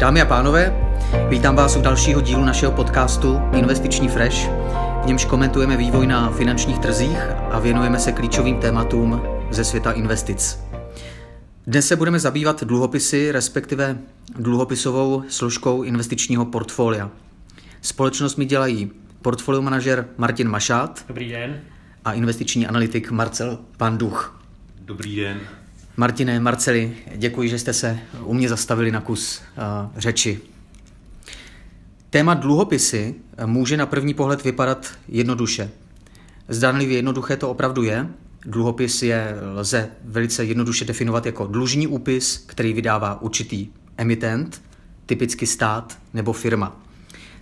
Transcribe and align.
Dámy 0.00 0.20
a 0.20 0.24
pánové, 0.24 0.72
vítám 1.28 1.56
vás 1.56 1.76
u 1.76 1.82
dalšího 1.82 2.20
dílu 2.20 2.44
našeho 2.44 2.72
podcastu 2.72 3.40
Investiční 3.52 4.08
Fresh, 4.08 4.48
v 5.02 5.06
němž 5.06 5.24
komentujeme 5.24 5.76
vývoj 5.76 6.06
na 6.06 6.30
finančních 6.30 6.78
trzích 6.78 7.18
a 7.50 7.58
věnujeme 7.58 7.98
se 7.98 8.12
klíčovým 8.12 8.58
tématům 8.58 9.22
ze 9.50 9.64
světa 9.64 9.92
investic. 9.92 10.60
Dnes 11.66 11.86
se 11.86 11.96
budeme 11.96 12.20
zabývat 12.20 12.64
dluhopisy, 12.64 13.32
respektive 13.32 13.98
dluhopisovou 14.38 15.22
složkou 15.28 15.82
investičního 15.82 16.44
portfolia. 16.44 17.10
Společnost 17.82 18.36
mi 18.36 18.44
dělají 18.44 18.90
portfolio 19.22 19.62
manažer 19.62 20.08
Martin 20.16 20.48
Mašát. 20.48 21.04
Dobrý 21.08 21.28
den. 21.28 21.60
A 22.04 22.12
investiční 22.12 22.66
analytik 22.66 23.10
Marcel 23.10 23.58
Panduch. 23.76 24.40
Dobrý 24.80 25.16
den. 25.16 25.40
Martine, 25.96 26.40
Marceli, 26.40 26.96
děkuji, 27.16 27.48
že 27.48 27.58
jste 27.58 27.72
se 27.72 27.98
u 28.20 28.34
mě 28.34 28.48
zastavili 28.48 28.92
na 28.92 29.00
kus 29.00 29.38
uh, 29.38 29.90
řeči. 29.96 30.40
Téma 32.10 32.34
dluhopisy 32.34 33.14
může 33.46 33.76
na 33.76 33.86
první 33.86 34.14
pohled 34.14 34.44
vypadat 34.44 34.92
jednoduše. 35.08 35.70
Zdánlivě 36.48 36.96
jednoduché 36.96 37.36
to 37.36 37.50
opravdu 37.50 37.82
je. 37.82 38.08
Dluhopis 38.46 39.02
je 39.02 39.36
lze 39.54 39.90
velice 40.04 40.44
jednoduše 40.44 40.84
definovat 40.84 41.26
jako 41.26 41.46
dlužní 41.46 41.86
úpis, 41.86 42.44
který 42.46 42.72
vydává 42.72 43.22
určitý 43.22 43.68
emitent, 43.96 44.62
typicky 45.06 45.46
stát 45.46 45.98
nebo 46.14 46.32
firma. 46.32 46.80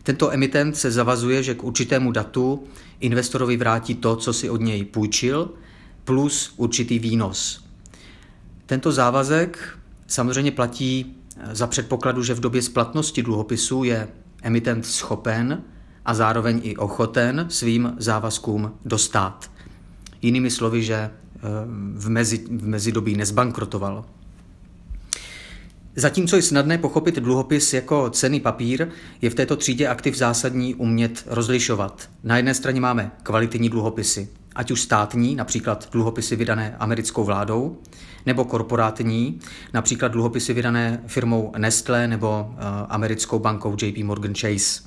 Tento 0.02 0.32
emitent 0.32 0.76
se 0.76 0.90
zavazuje, 0.90 1.42
že 1.42 1.54
k 1.54 1.64
určitému 1.64 2.12
datu 2.12 2.64
investorovi 3.00 3.56
vrátí 3.56 3.94
to, 3.94 4.16
co 4.16 4.32
si 4.32 4.50
od 4.50 4.60
něj 4.60 4.84
půjčil, 4.84 5.50
plus 6.04 6.54
určitý 6.56 6.98
výnos. 6.98 7.64
Tento 8.66 8.92
závazek 8.92 9.78
samozřejmě 10.06 10.50
platí 10.50 11.16
za 11.52 11.66
předpokladu, 11.66 12.22
že 12.22 12.34
v 12.34 12.40
době 12.40 12.62
splatnosti 12.62 13.22
dluhopisu 13.22 13.84
je 13.84 14.08
emitent 14.42 14.86
schopen 14.86 15.62
a 16.04 16.14
zároveň 16.14 16.60
i 16.62 16.76
ochoten 16.76 17.46
svým 17.48 17.92
závazkům 17.98 18.78
dostat. 18.84 19.50
Jinými 20.22 20.50
slovy, 20.50 20.82
že 20.82 20.94
eh, 20.94 21.10
v, 21.94 22.08
mezi, 22.08 22.38
v 22.50 22.66
mezidobí 22.66 23.16
nezbankrotoval. 23.16 24.04
Zatímco 25.96 26.36
je 26.36 26.42
snadné 26.42 26.78
pochopit 26.78 27.18
dluhopis 27.18 27.74
jako 27.74 28.10
cený 28.10 28.40
papír, 28.40 28.88
je 29.22 29.30
v 29.30 29.34
této 29.34 29.56
třídě 29.56 29.88
aktiv 29.88 30.16
zásadní 30.16 30.74
umět 30.74 31.24
rozlišovat. 31.26 32.10
Na 32.24 32.36
jedné 32.36 32.54
straně 32.54 32.80
máme 32.80 33.10
kvalitní 33.22 33.68
dluhopisy, 33.68 34.28
ať 34.54 34.70
už 34.70 34.80
státní, 34.80 35.34
například 35.36 35.88
dluhopisy 35.92 36.36
vydané 36.36 36.76
americkou 36.78 37.24
vládou, 37.24 37.78
nebo 38.26 38.44
korporátní, 38.44 39.40
například 39.72 40.12
dluhopisy 40.12 40.52
vydané 40.52 41.02
firmou 41.06 41.52
Nestlé 41.58 42.08
nebo 42.08 42.46
uh, 42.48 42.56
americkou 42.88 43.38
bankou 43.38 43.76
JP 43.82 43.98
Morgan 43.98 44.34
Chase. 44.34 44.82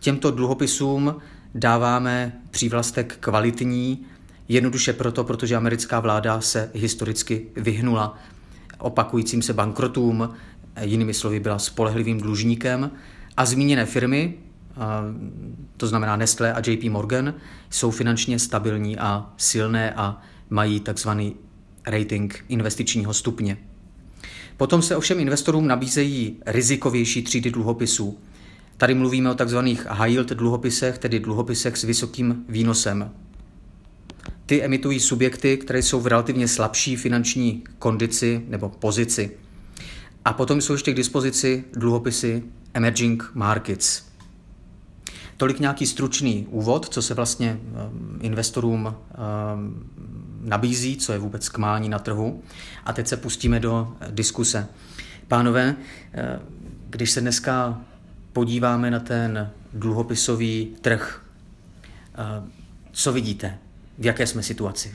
Těmto 0.00 0.30
dluhopisům 0.30 1.16
dáváme 1.54 2.32
přívlastek 2.50 3.16
kvalitní, 3.20 4.06
jednoduše 4.48 4.92
proto, 4.92 5.24
protože 5.24 5.56
americká 5.56 6.00
vláda 6.00 6.40
se 6.40 6.70
historicky 6.74 7.46
vyhnula 7.56 8.18
opakujícím 8.80 9.42
se 9.42 9.52
bankrotům, 9.52 10.28
jinými 10.80 11.14
slovy 11.14 11.40
byla 11.40 11.58
spolehlivým 11.58 12.20
dlužníkem 12.20 12.90
a 13.36 13.44
zmíněné 13.44 13.86
firmy, 13.86 14.34
to 15.76 15.86
znamená 15.86 16.16
Nestlé 16.16 16.52
a 16.52 16.70
JP 16.70 16.84
Morgan, 16.84 17.34
jsou 17.70 17.90
finančně 17.90 18.38
stabilní 18.38 18.98
a 18.98 19.32
silné 19.36 19.92
a 19.92 20.22
mají 20.50 20.80
takzvaný 20.80 21.36
rating 21.86 22.44
investičního 22.48 23.14
stupně. 23.14 23.56
Potom 24.56 24.82
se 24.82 24.96
ovšem 24.96 25.20
investorům 25.20 25.66
nabízejí 25.66 26.36
rizikovější 26.46 27.22
třídy 27.22 27.50
dluhopisů. 27.50 28.18
Tady 28.76 28.94
mluvíme 28.94 29.30
o 29.30 29.34
takzvaných 29.34 29.86
high 29.86 30.10
yield 30.10 30.28
dluhopisech, 30.28 30.98
tedy 30.98 31.20
dluhopisech 31.20 31.76
s 31.76 31.84
vysokým 31.84 32.44
výnosem. 32.48 33.10
Ty 34.46 34.62
emitují 34.62 35.00
subjekty, 35.00 35.56
které 35.56 35.82
jsou 35.82 36.00
v 36.00 36.06
relativně 36.06 36.48
slabší 36.48 36.96
finanční 36.96 37.64
kondici 37.78 38.42
nebo 38.48 38.68
pozici. 38.68 39.30
A 40.24 40.32
potom 40.32 40.60
jsou 40.60 40.72
ještě 40.72 40.92
k 40.92 40.96
dispozici 40.96 41.64
dluhopisy 41.72 42.42
emerging 42.74 43.30
markets. 43.34 44.09
Tolik 45.40 45.60
nějaký 45.60 45.86
stručný 45.86 46.46
úvod, 46.50 46.88
co 46.88 47.02
se 47.02 47.14
vlastně 47.14 47.60
um, 47.60 48.18
investorům 48.22 48.86
um, 48.86 48.94
nabízí, 50.40 50.96
co 50.96 51.12
je 51.12 51.18
vůbec 51.18 51.48
kmání 51.48 51.88
na 51.88 51.98
trhu. 51.98 52.42
A 52.84 52.92
teď 52.92 53.06
se 53.06 53.16
pustíme 53.16 53.60
do 53.60 53.96
diskuse. 54.10 54.66
Pánové, 55.28 55.76
eh, 56.14 56.40
když 56.90 57.10
se 57.10 57.20
dneska 57.20 57.80
podíváme 58.32 58.90
na 58.90 59.00
ten 59.00 59.50
dluhopisový 59.72 60.76
trh, 60.80 61.22
eh, 62.14 62.42
co 62.92 63.12
vidíte? 63.12 63.58
v 63.98 64.06
jaké 64.06 64.26
jsme 64.26 64.42
situaci? 64.42 64.94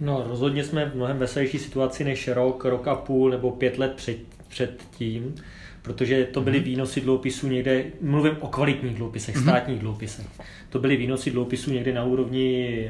No, 0.00 0.24
rozhodně 0.28 0.64
jsme 0.64 0.90
v 0.90 0.94
mnohem 0.94 1.18
veselější 1.18 1.58
situaci 1.58 2.04
než 2.04 2.28
rok, 2.28 2.64
rok 2.64 2.88
a 2.88 2.94
půl 2.94 3.30
nebo 3.30 3.50
pět 3.50 3.78
let 3.78 3.92
před, 3.96 4.18
před 4.48 4.82
tím, 4.98 5.34
protože 5.82 6.24
to 6.24 6.40
byly 6.40 6.60
mm-hmm. 6.60 6.64
výnosy 6.64 7.00
dluhopisů 7.00 7.48
někde, 7.48 7.84
mluvím 8.00 8.36
o 8.40 8.48
kvalitních 8.48 8.94
dluhopisech, 8.94 9.36
mm-hmm. 9.36 9.42
státních 9.42 9.78
dluhopisech. 9.78 10.26
To 10.70 10.78
byly 10.78 10.96
výnosy 10.96 11.30
dluhopisů 11.30 11.70
někde 11.70 11.92
na 11.92 12.04
úrovni 12.04 12.88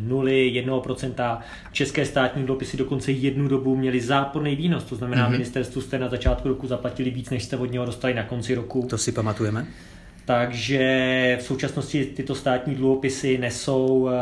0, 0.00 0.30
eh, 0.30 0.32
1%. 0.32 1.38
České 1.72 2.06
státní 2.06 2.44
dluhopisy 2.44 2.76
dokonce 2.76 3.12
jednu 3.12 3.48
dobu 3.48 3.76
měly 3.76 4.00
záporný 4.00 4.56
výnos, 4.56 4.84
to 4.84 4.96
znamená, 4.96 5.28
mm-hmm. 5.28 5.32
ministerstvu 5.32 5.80
jste 5.80 5.98
na 5.98 6.08
začátku 6.08 6.48
roku 6.48 6.66
zaplatili 6.66 7.10
víc, 7.10 7.30
než 7.30 7.44
jste 7.44 7.56
od 7.56 7.70
něho 7.70 7.86
dostali 7.86 8.14
na 8.14 8.22
konci 8.22 8.54
roku. 8.54 8.86
To 8.90 8.98
si 8.98 9.12
pamatujeme. 9.12 9.66
Takže 10.24 11.36
v 11.40 11.42
současnosti 11.42 12.04
tyto 12.04 12.34
státní 12.34 12.74
dluhopisy 12.74 13.38
nesou 13.38 14.08
eh, 14.08 14.12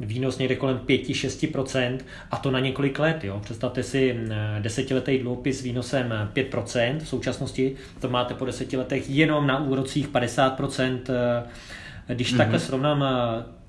výnos 0.00 0.38
někde 0.38 0.56
kolem 0.56 0.78
5-6% 0.78 1.98
a 2.30 2.36
to 2.36 2.50
na 2.50 2.60
několik 2.60 2.98
let. 2.98 3.24
Jo. 3.24 3.40
Představte 3.40 3.82
si 3.82 4.16
eh, 4.30 4.60
desetiletý 4.60 5.18
dluhopis 5.18 5.58
s 5.58 5.62
výnosem 5.62 6.30
5%, 6.34 6.98
v 6.98 7.08
současnosti 7.08 7.76
to 8.00 8.08
máte 8.08 8.34
po 8.34 8.44
deseti 8.44 8.76
letech 8.76 9.10
jenom 9.10 9.46
na 9.46 9.64
úrocích 9.64 10.08
50%. 10.08 10.98
Eh, 11.08 12.14
když 12.14 12.34
mm-hmm. 12.34 12.36
takhle 12.36 12.58
srovnám 12.58 13.04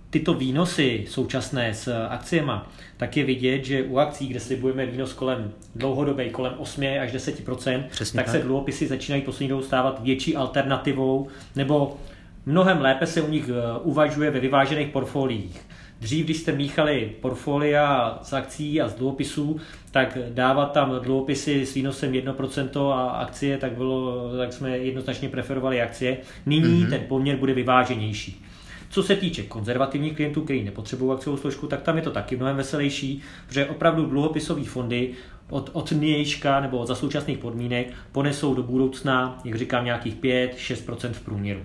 tyto 0.09 0.33
výnosy 0.33 1.05
současné 1.07 1.73
s 1.73 2.07
akciema, 2.09 2.69
tak 2.97 3.17
je 3.17 3.23
vidět, 3.23 3.65
že 3.65 3.83
u 3.83 3.97
akcí, 3.97 4.27
kde 4.27 4.39
slibujeme 4.39 4.85
výnos 4.85 5.13
kolem 5.13 5.51
dlouhodobý, 5.75 6.29
kolem 6.29 6.53
8 6.57 6.85
až 7.01 7.11
10 7.11 7.43
Přesně 7.89 8.17
tak, 8.17 8.25
tak 8.25 8.35
se 8.35 8.39
dluhopisy 8.39 8.87
začínají 8.87 9.21
poslední 9.21 9.47
dobou 9.47 9.61
stávat 9.61 10.03
větší 10.03 10.35
alternativou, 10.35 11.27
nebo 11.55 11.97
mnohem 12.45 12.81
lépe 12.81 13.05
se 13.05 13.21
u 13.21 13.31
nich 13.31 13.49
eh, 13.49 13.79
uvažuje 13.83 14.31
ve 14.31 14.39
vyvážených 14.39 14.87
portfoliích. 14.87 15.61
Dřív, 16.01 16.25
když 16.25 16.37
jste 16.37 16.51
míchali 16.51 17.11
portfolia 17.21 18.19
z 18.21 18.33
akcí 18.33 18.81
a 18.81 18.87
z 18.87 18.93
dluhopisů, 18.95 19.59
tak 19.91 20.17
dávat 20.29 20.65
tam 20.65 20.99
dluhopisy 21.03 21.65
s 21.65 21.73
výnosem 21.73 22.11
1% 22.11 22.91
a 22.91 23.09
akcie, 23.09 23.57
tak, 23.57 23.71
bylo, 23.71 24.29
tak 24.37 24.53
jsme 24.53 24.77
jednoznačně 24.77 25.29
preferovali 25.29 25.81
akcie. 25.81 26.17
Nyní 26.45 26.63
mm-hmm. 26.63 26.89
ten 26.89 27.01
poměr 27.07 27.37
bude 27.37 27.53
vyváženější. 27.53 28.43
Co 28.89 29.03
se 29.03 29.15
týče 29.15 29.43
konzervativních 29.43 30.15
klientů, 30.15 30.41
kteří 30.41 30.63
nepotřebují 30.63 31.11
akciovou 31.11 31.37
složku, 31.37 31.67
tak 31.67 31.81
tam 31.81 31.95
je 31.95 32.01
to 32.01 32.11
taky 32.11 32.35
mnohem 32.35 32.57
veselější, 32.57 33.21
protože 33.47 33.65
opravdu 33.65 34.05
dluhopisové 34.05 34.63
fondy 34.63 35.13
od, 35.49 35.69
od 35.73 35.91
nynějška 35.91 36.59
nebo 36.59 36.85
za 36.85 36.95
současných 36.95 37.37
podmínek 37.37 37.93
ponesou 38.11 38.55
do 38.55 38.63
budoucna, 38.63 39.39
jak 39.45 39.57
říkám, 39.57 39.85
nějakých 39.85 40.15
5-6% 40.15 41.11
v 41.11 41.21
průměru. 41.21 41.59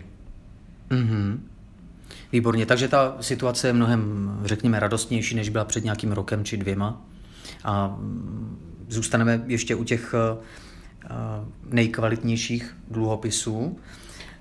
Mm-hmm. 0.91 1.39
Výborně, 2.33 2.67
takže 2.67 2.89
ta 2.89 3.17
situace 3.21 3.69
je 3.69 3.73
mnohem, 3.73 4.31
řekněme, 4.45 4.81
radostnější, 4.81 5.35
než 5.35 5.49
byla 5.49 5.65
před 5.65 5.85
nějakým 5.85 6.13
rokem 6.13 6.45
či 6.45 6.57
dvěma. 6.57 7.03
A 7.65 7.99
zůstaneme 8.89 9.45
ještě 9.47 9.75
u 9.75 9.85
těch 9.85 10.15
eh, 10.15 11.09
nejkvalitnějších 11.71 12.77
dluhopisů. 12.91 13.79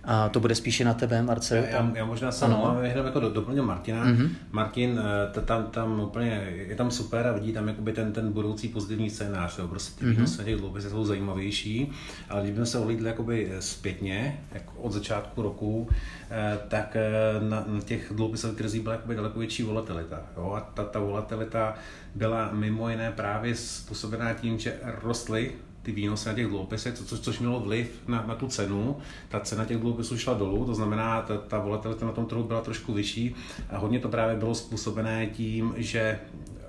A 0.03 0.29
to 0.29 0.39
bude 0.39 0.55
spíše 0.55 0.85
na 0.85 0.93
tebe, 0.93 1.21
Marcel. 1.21 1.63
Já, 1.63 1.69
já, 1.69 1.91
já 1.95 2.05
možná 2.05 2.31
se 2.31 2.47
mám 2.47 2.83
jenom 2.83 3.05
jako 3.05 3.19
doplňu 3.19 3.63
Martina. 3.63 4.05
Mm-hmm. 4.05 4.29
Martin, 4.51 5.01
eh, 5.37 5.41
tam, 5.41 5.63
tam 5.63 5.99
úplně, 5.99 6.53
je 6.67 6.75
tam 6.75 6.91
super 6.91 7.27
a 7.27 7.31
vidí 7.31 7.53
tam 7.53 7.67
jakoby 7.67 7.93
ten, 7.93 8.13
ten 8.13 8.31
budoucí 8.31 8.67
pozitivní 8.67 9.09
scénář. 9.09 9.57
Jo. 9.57 9.67
Prostě 9.67 9.99
ty 9.99 10.05
výnosy 10.05 10.41
mm-hmm. 10.41 10.45
těch 10.45 10.55
dluhopisů 10.55 10.89
jsou 10.89 11.05
zajímavější, 11.05 11.91
ale 12.29 12.43
když 12.43 12.55
jsme 12.55 12.65
se 12.65 12.79
ohlídli 12.79 13.07
jakoby 13.07 13.51
zpětně, 13.59 14.39
jako 14.51 14.71
od 14.77 14.91
začátku 14.91 15.41
roku, 15.41 15.89
eh, 16.31 16.57
tak 16.67 16.95
eh, 16.95 17.09
na, 17.49 17.65
na 17.67 17.81
těch 17.81 18.11
dluhopisových 18.15 18.57
trzích 18.57 18.81
byla 18.81 18.95
jakoby 18.95 19.15
daleko 19.15 19.39
větší 19.39 19.63
volatilita. 19.63 20.21
Jo. 20.37 20.53
A 20.57 20.61
ta, 20.61 20.83
ta 20.83 20.99
volatilita 20.99 21.75
byla 22.15 22.49
mimo 22.51 22.89
jiné 22.89 23.11
právě 23.11 23.55
způsobená 23.55 24.33
tím, 24.33 24.59
že 24.59 24.73
rostly 25.01 25.51
ty 25.81 25.91
výnosy 25.91 26.29
na 26.29 26.35
těch 26.35 26.47
dluhopisech, 26.47 26.93
co, 26.93 27.05
co, 27.05 27.17
což 27.17 27.39
mělo 27.39 27.59
vliv 27.59 28.01
na, 28.07 28.25
na 28.27 28.35
tu 28.35 28.47
cenu. 28.47 28.97
Ta 29.29 29.39
cena 29.39 29.65
těch 29.65 29.77
dluhopisů 29.77 30.17
šla 30.17 30.33
dolů, 30.33 30.65
to 30.65 30.75
znamená, 30.75 31.21
ta, 31.21 31.37
ta 31.37 31.59
volatilita 31.59 32.05
na 32.05 32.11
tom 32.11 32.25
trhu 32.25 32.43
byla 32.43 32.61
trošku 32.61 32.93
vyšší 32.93 33.35
a 33.69 33.77
hodně 33.77 33.99
to 33.99 34.09
právě 34.09 34.35
bylo 34.35 34.55
způsobené 34.55 35.27
tím, 35.27 35.73
že 35.77 36.19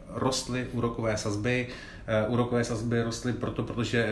rostly 0.09 0.67
úrokové 0.73 1.17
sazby 1.17 1.69
Úrokové 2.29 2.65
sazby 2.65 3.03
rostly 3.03 3.33
proto, 3.33 3.63
protože 3.63 4.07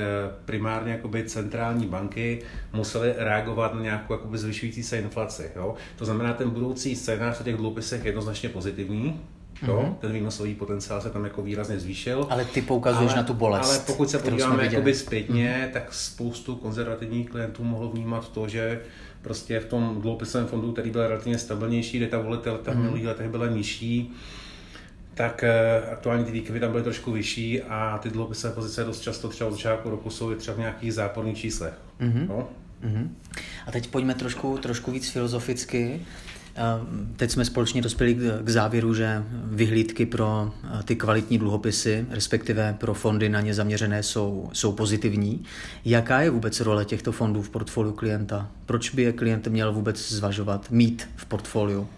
primárně 0.45 0.93
jakoby 0.93 1.25
centrální 1.25 1.87
banky 1.87 2.43
musely 2.73 3.15
reagovat 3.17 3.75
na 3.75 3.81
nějakou 3.81 4.13
jakoby 4.13 4.39
zvyšující 4.39 4.83
se 4.83 4.99
inflaci. 4.99 5.51
Jo? 5.57 5.75
To 5.97 6.05
znamená, 6.05 6.33
ten 6.33 6.51
budoucí 6.51 6.97
scénář 6.97 7.41
v 7.41 7.45
těch 7.45 7.57
dluhopisech 7.57 8.05
je 8.05 8.09
jednoznačně 8.09 8.49
pozitivní, 8.49 9.21
Jo, 9.67 9.83
mm-hmm. 9.83 9.95
ten 9.95 10.13
výnosový 10.13 10.55
potenciál 10.55 11.01
se 11.01 11.11
tam 11.11 11.25
jako 11.25 11.43
výrazně 11.43 11.79
zvýšil. 11.79 12.27
Ale 12.31 12.45
ty 12.45 12.63
poukazuješ 12.63 13.13
ale, 13.13 13.21
na 13.21 13.27
tu 13.27 13.35
bolest. 13.35 13.69
Ale 13.69 13.79
pokud 13.79 14.11
se 14.11 14.19
podíváme 14.19 14.65
jakoby 14.65 14.95
zpětně, 14.95 15.65
mm-hmm. 15.67 15.73
tak 15.73 15.95
spoustu 15.95 16.57
konzervativních 16.57 17.31
klientů 17.31 17.65
mohlo 17.65 17.89
vnímat 17.89 18.33
to, 18.33 18.49
že 18.49 18.81
prostě 19.23 19.61
v 19.61 19.65
tom 19.65 20.01
dluhopisovém 20.01 20.47
fondu, 20.47 20.73
který 20.73 20.91
byl 20.91 21.09
relativně 21.09 21.39
stabilnější, 21.39 21.97
kde 21.97 22.07
ta 22.07 22.19
volatilita 22.19 22.71
mm-hmm. 22.71 22.75
v 22.75 22.77
mhm. 22.77 22.83
minulých 22.83 23.07
letech 23.07 23.29
byla 23.29 23.47
nižší, 23.47 24.13
tak 25.15 25.45
eh, 25.45 25.83
aktuálně 25.93 26.25
ty 26.25 26.33
výkyvy 26.33 26.61
tam 26.61 26.71
byly 26.71 26.83
trošku 26.83 27.13
vyšší 27.13 27.63
a 27.63 27.99
ty 28.03 28.11
dluhopisové 28.11 28.55
pozice 28.55 28.85
dost 28.85 29.01
často 29.01 29.29
třeba 29.29 29.51
od 29.51 29.53
začátku 29.53 29.91
roku 29.91 30.11
jsou 30.11 30.35
třeba 30.35 30.55
v 30.55 30.59
nějakých 30.59 30.95
záporných 30.95 31.39
číslech. 31.39 31.75
Mm-hmm. 32.01 32.29
No? 32.29 32.49
Mm-hmm. 32.85 33.09
A 33.67 33.71
teď 33.71 33.87
pojďme 33.87 34.15
trošku, 34.15 34.59
trošku 34.59 34.91
víc 34.91 35.11
filozoficky. 35.11 36.01
Teď 37.17 37.31
jsme 37.31 37.45
společně 37.45 37.83
dospěli 37.83 38.19
k 38.41 38.49
závěru, 38.49 38.95
že 38.95 39.25
vyhlídky 39.45 40.07
pro 40.07 40.53
ty 40.85 40.97
kvalitní 40.97 41.39
dluhopisy, 41.39 42.07
respektive 42.11 42.77
pro 42.81 42.95
fondy 42.95 43.29
na 43.29 43.41
ně 43.41 43.55
zaměřené, 43.55 44.03
jsou, 44.03 44.51
jsou 44.53 44.73
pozitivní. 44.73 45.45
Jaká 45.85 46.21
je 46.21 46.31
vůbec 46.31 46.61
role 46.61 46.85
těchto 46.85 47.13
fondů 47.13 47.43
v 47.43 47.51
portfoliu 47.51 47.93
klienta? 47.93 48.49
Proč 48.67 48.91
by 48.91 49.03
je 49.03 49.13
klient 49.13 49.47
měl 49.47 49.73
vůbec 49.73 50.13
zvažovat, 50.13 50.71
mít 50.71 51.09
v 51.17 51.27
portfoliu? 51.27 51.89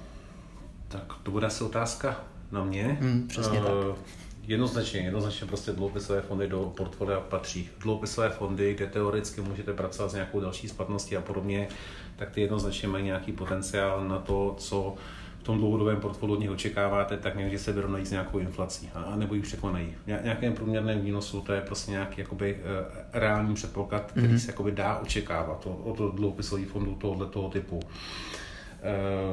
Tak 0.88 1.12
to 1.22 1.30
bude 1.30 1.46
asi 1.46 1.64
otázka 1.64 2.20
na 2.52 2.64
mě. 2.64 2.98
Hmm, 3.00 3.28
přesně 3.28 3.60
uh, 3.60 3.64
tak. 3.64 3.96
Jednoznačně, 4.46 5.00
jednoznačně 5.00 5.46
prostě 5.46 5.72
dluhopisové 5.72 6.20
fondy 6.20 6.48
do 6.48 6.72
portfolia 6.76 7.20
patří. 7.20 7.68
Dluhopisové 7.78 8.30
fondy, 8.30 8.74
kde 8.74 8.86
teoreticky 8.86 9.40
můžete 9.40 9.72
pracovat 9.72 10.10
s 10.10 10.14
nějakou 10.14 10.40
další 10.40 10.68
splatností 10.68 11.16
a 11.16 11.20
podobně, 11.20 11.68
tak 12.16 12.30
ty 12.30 12.40
jednoznačně 12.40 12.88
mají 12.88 13.04
nějaký 13.04 13.32
potenciál 13.32 14.08
na 14.08 14.18
to, 14.18 14.54
co 14.58 14.94
v 15.38 15.44
tom 15.44 15.58
dlouhodobém 15.58 16.00
portfoliu 16.00 16.36
od 16.36 16.40
nich 16.40 16.50
očekáváte, 16.50 17.16
tak 17.16 17.36
někdy 17.36 17.58
se 17.58 17.72
vyrovnají 17.72 18.06
s 18.06 18.10
nějakou 18.10 18.38
inflací, 18.38 18.90
a, 18.94 19.16
nebo 19.16 19.34
ji 19.34 19.42
překonají. 19.42 19.94
V 20.04 20.06
nějakém 20.06 20.52
průměrném 20.52 21.00
výnosu 21.00 21.40
to 21.40 21.52
je 21.52 21.60
prostě 21.60 21.90
nějaký 21.90 22.20
jakoby, 22.20 22.54
uh, 22.54 22.96
reálný 23.12 23.54
předpoklad, 23.54 24.10
který 24.10 24.28
mm-hmm. 24.28 24.38
se 24.38 24.50
jakoby 24.50 24.72
dá 24.72 24.98
očekávat 24.98 25.66
od, 25.66 26.00
od 26.00 26.14
dluhopisových 26.14 26.68
fondů 26.68 26.94
tohoto 26.94 27.26
toho 27.26 27.48
typu. 27.48 27.76
Uh, 27.76 27.82
Eh, 27.82 28.50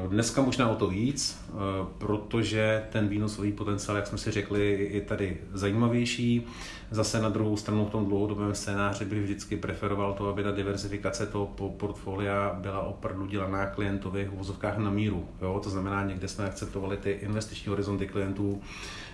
dneska 0.08 0.42
možná 0.42 0.70
o 0.70 0.76
to 0.76 0.88
víc, 0.88 1.42
eh, 1.48 1.54
protože 1.98 2.84
ten 2.92 3.08
výnosový 3.08 3.52
potenciál, 3.52 3.98
jak 3.98 4.08
jsme 4.08 4.18
si 4.18 4.32
řekli, 4.32 4.90
je 4.92 5.02
tady 5.02 5.38
zajímavější. 5.54 6.46
Zase 6.92 7.22
na 7.22 7.30
druhou 7.30 7.58
stranu 7.58 7.86
v 7.86 7.90
tom 7.90 8.06
dlouhodobém 8.06 8.56
scénáři 8.56 9.06
bych 9.06 9.24
vždycky 9.24 9.58
preferoval 9.58 10.14
to, 10.14 10.28
aby 10.28 10.44
ta 10.44 10.52
diversifikace 10.52 11.26
toho 11.26 11.48
portfolia 11.78 12.58
byla 12.62 12.82
opravdu 12.82 13.26
dělaná 13.26 13.66
klientovi 13.66 14.26
v 14.26 14.38
vozovkách 14.38 14.78
na 14.78 14.90
míru. 14.90 15.30
Jo? 15.42 15.60
To 15.64 15.70
znamená, 15.70 16.04
někde 16.04 16.28
jsme 16.28 16.46
akceptovali 16.46 16.98
ty 16.98 17.12
investiční 17.12 17.70
horizonty 17.70 18.08
klientů, 18.08 18.62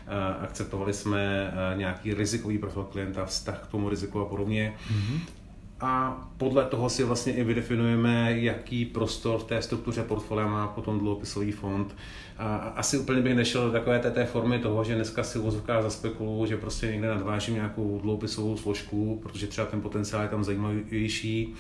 eh, 0.08 0.44
akceptovali 0.44 0.94
jsme 0.94 1.54
nějaký 1.76 2.14
rizikový 2.14 2.58
profil 2.58 2.84
klienta, 2.84 3.26
vztah 3.26 3.64
k 3.64 3.68
tomu 3.68 3.90
riziku 3.90 4.22
a 4.22 4.26
podobně. 4.26 4.74
Mm-hmm 4.94 5.45
a 5.86 6.18
podle 6.38 6.66
toho 6.66 6.90
si 6.90 7.04
vlastně 7.04 7.34
i 7.34 7.44
vydefinujeme, 7.44 8.40
jaký 8.40 8.86
prostor 8.86 9.40
v 9.40 9.44
té 9.44 9.62
struktuře 9.62 10.04
portfolia 10.04 10.48
má 10.48 10.68
potom 10.68 11.00
dluhopisový 11.00 11.52
fond. 11.52 11.96
A 12.38 12.56
asi 12.56 12.98
úplně 12.98 13.22
bych 13.22 13.36
nešel 13.36 13.66
do 13.66 13.72
takové 13.72 14.00
té, 14.00 14.12
té 14.12 14.26
formy 14.26 14.60
toho, 14.60 14.84
že 14.84 14.96
dneska 14.96 15.24
si 15.24 15.40
uvozovká 15.40 15.82
zaspekuluju, 15.82 16.46
že 16.46 16.58
prostě 16.58 16.88
někde 16.88 17.08
nadvážím 17.08 17.56
nějakou 17.56 18.00
dluhopisovou 18.02 18.58
složku, 18.58 19.20
protože 19.24 19.48
třeba 19.48 19.68
ten 19.68 19.82
potenciál 19.82 20.22
je 20.22 20.30
tam 20.30 20.44
zajímavější 20.44 21.54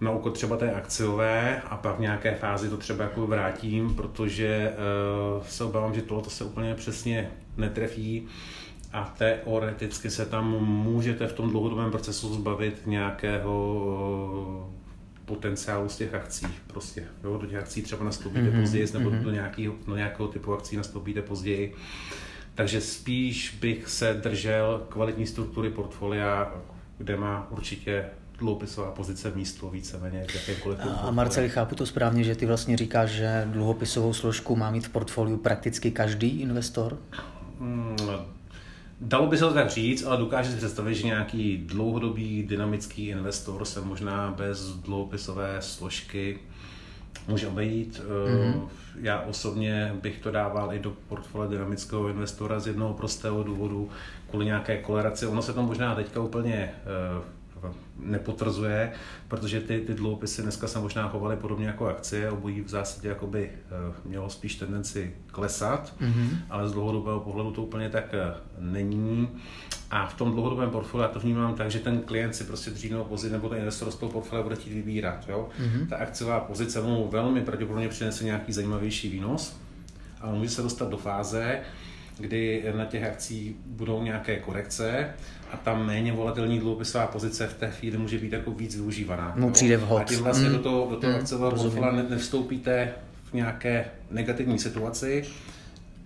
na 0.00 0.10
úkor 0.10 0.32
třeba 0.32 0.56
té 0.56 0.72
akciové 0.72 1.62
a 1.70 1.76
pak 1.76 1.96
v 1.96 2.00
nějaké 2.00 2.34
fázi 2.34 2.68
to 2.68 2.76
třeba 2.76 3.04
jako 3.04 3.26
vrátím, 3.26 3.94
protože 3.94 4.72
uh, 5.36 5.42
se 5.42 5.64
obávám, 5.64 5.94
že 5.94 6.02
tohle 6.02 6.24
se 6.28 6.44
úplně 6.44 6.74
přesně 6.74 7.30
netrefí 7.56 8.28
a 8.92 9.14
teoreticky 9.18 10.10
se 10.10 10.26
tam 10.26 10.50
můžete 10.60 11.26
v 11.26 11.32
tom 11.32 11.50
dlouhodobém 11.50 11.90
procesu 11.90 12.34
zbavit 12.34 12.82
nějakého 12.86 14.68
eh, 14.68 14.82
potenciálu 15.24 15.88
z 15.88 15.96
těch 15.96 16.14
akcí. 16.14 16.46
Prostě, 16.66 17.04
jo, 17.24 17.38
do 17.38 17.46
těch 17.46 17.58
akcí 17.58 17.82
třeba 17.82 18.04
nastoupíte 18.04 18.44
mm-hmm, 18.44 18.60
později, 18.60 18.86
nebo 18.94 19.10
mm-hmm. 19.10 19.22
do, 19.22 19.30
nějakého, 19.30 19.74
do 19.86 19.96
nějakého 19.96 20.28
typu 20.28 20.54
akcí 20.54 20.76
nastoupíte 20.76 21.22
později. 21.22 21.74
Takže 22.54 22.80
spíš 22.80 23.58
bych 23.60 23.88
se 23.88 24.14
držel 24.14 24.86
kvalitní 24.88 25.26
struktury 25.26 25.70
portfolia, 25.70 26.54
kde 26.98 27.16
má 27.16 27.46
určitě 27.50 28.04
dluhopisová 28.38 28.90
pozice 28.90 29.32
místo 29.34 29.70
víceméně 29.70 30.24
v 30.28 30.34
jakémkoliv 30.34 30.78
A 31.02 31.10
Marceli, 31.10 31.48
chápu 31.48 31.74
to 31.74 31.86
správně, 31.86 32.24
že 32.24 32.34
ty 32.34 32.46
vlastně 32.46 32.76
říkáš, 32.76 33.10
že 33.10 33.44
dluhopisovou 33.46 34.12
složku 34.12 34.56
má 34.56 34.70
mít 34.70 34.86
v 34.86 34.90
portfoliu 34.90 35.36
prakticky 35.36 35.90
každý 35.90 36.40
investor? 36.40 36.98
Hmm, 37.60 37.96
Dalo 39.04 39.26
by 39.26 39.36
se 39.36 39.44
to 39.44 39.54
tak 39.54 39.70
říct, 39.70 40.04
ale 40.04 40.16
dokáže 40.16 40.50
si 40.50 40.56
představit, 40.56 40.94
že 40.94 41.06
nějaký 41.06 41.56
dlouhodobý 41.66 42.42
dynamický 42.42 43.06
investor 43.06 43.64
se 43.64 43.80
možná 43.80 44.34
bez 44.36 44.68
dluhopisové 44.68 45.56
složky 45.60 46.38
může 47.28 47.48
obejít. 47.48 48.02
Mm-hmm. 48.02 48.68
Já 49.00 49.20
osobně 49.20 49.94
bych 50.02 50.18
to 50.18 50.30
dával 50.30 50.74
i 50.74 50.78
do 50.78 50.92
portfolia 51.08 51.50
dynamického 51.50 52.08
investora 52.08 52.60
z 52.60 52.66
jednoho 52.66 52.94
prostého 52.94 53.42
důvodu, 53.42 53.90
kvůli 54.30 54.44
nějaké 54.44 54.76
koleraci. 54.76 55.26
Ono 55.26 55.42
se 55.42 55.52
to 55.52 55.62
možná 55.62 55.94
teďka 55.94 56.20
úplně 56.20 56.54
eh, 56.54 57.22
nepotvrzuje, 57.98 58.92
protože 59.28 59.60
ty, 59.60 59.80
ty 59.80 59.94
dluhopisy 59.94 60.42
dneska 60.42 60.66
se 60.66 60.78
možná 60.78 61.08
chovaly 61.08 61.36
podobně 61.36 61.66
jako 61.66 61.86
akcie, 61.86 62.30
obojí 62.30 62.60
v 62.60 62.68
zásadě 62.68 63.08
jakoby 63.08 63.50
eh, 63.52 63.94
mělo 64.04 64.30
spíš 64.30 64.54
tendenci 64.54 65.14
klesat, 65.26 65.94
mm-hmm. 66.00 66.28
ale 66.50 66.68
z 66.68 66.72
dlouhodobého 66.72 67.20
pohledu 67.20 67.50
to 67.50 67.62
úplně 67.62 67.88
tak 67.88 68.14
eh, 68.14 68.34
není. 68.58 69.28
A 69.90 70.06
v 70.06 70.14
tom 70.14 70.32
dlouhodobém 70.32 70.70
portfoliu 70.70 71.02
já 71.02 71.08
to 71.08 71.20
vnímám 71.20 71.54
tak, 71.54 71.70
že 71.70 71.78
ten 71.78 72.00
klient 72.00 72.34
si 72.34 72.44
prostě 72.44 72.70
dřív 72.70 72.90
nebo 72.90 73.04
později, 73.04 73.32
nebo 73.32 73.48
ten 73.48 73.58
investor 73.58 73.90
z 73.90 73.96
toho 73.96 74.12
portfolia 74.12 74.42
bude 74.42 74.56
chtít 74.56 74.74
vybírat. 74.74 75.28
Jo? 75.28 75.48
Mm-hmm. 75.60 75.88
Ta 75.88 75.96
akciová 75.96 76.40
pozice 76.40 76.82
mu 76.82 77.08
velmi 77.08 77.40
pravděpodobně 77.40 77.88
přinese 77.88 78.24
nějaký 78.24 78.52
zajímavější 78.52 79.08
výnos, 79.08 79.56
ale 80.20 80.38
může 80.38 80.50
se 80.50 80.62
dostat 80.62 80.88
do 80.88 80.96
fáze, 80.96 81.60
kdy 82.18 82.64
na 82.76 82.84
těch 82.84 83.04
akcích 83.04 83.52
budou 83.66 84.02
nějaké 84.02 84.36
korekce 84.36 85.10
a 85.52 85.56
tam 85.56 85.86
méně 85.86 86.12
volatilní 86.12 86.58
dluhopisová 86.58 87.06
pozice 87.06 87.46
v 87.46 87.54
té 87.54 87.70
chvíli 87.70 87.98
může 87.98 88.18
být 88.18 88.32
jako 88.32 88.50
víc 88.50 88.76
využívaná. 88.76 89.34
Mu 89.36 89.50
přijde 89.50 89.76
vhod. 89.76 90.02
A 90.02 90.04
tím 90.04 90.22
vlastně 90.22 90.48
mm. 90.48 90.52
do 90.52 90.62
toho, 90.62 90.90
do 90.90 90.96
toho 90.96 91.12
mm, 91.12 91.18
akciového 91.18 91.92
nevstoupíte 92.10 92.92
v 93.24 93.34
nějaké 93.34 93.84
negativní 94.10 94.58
situaci 94.58 95.24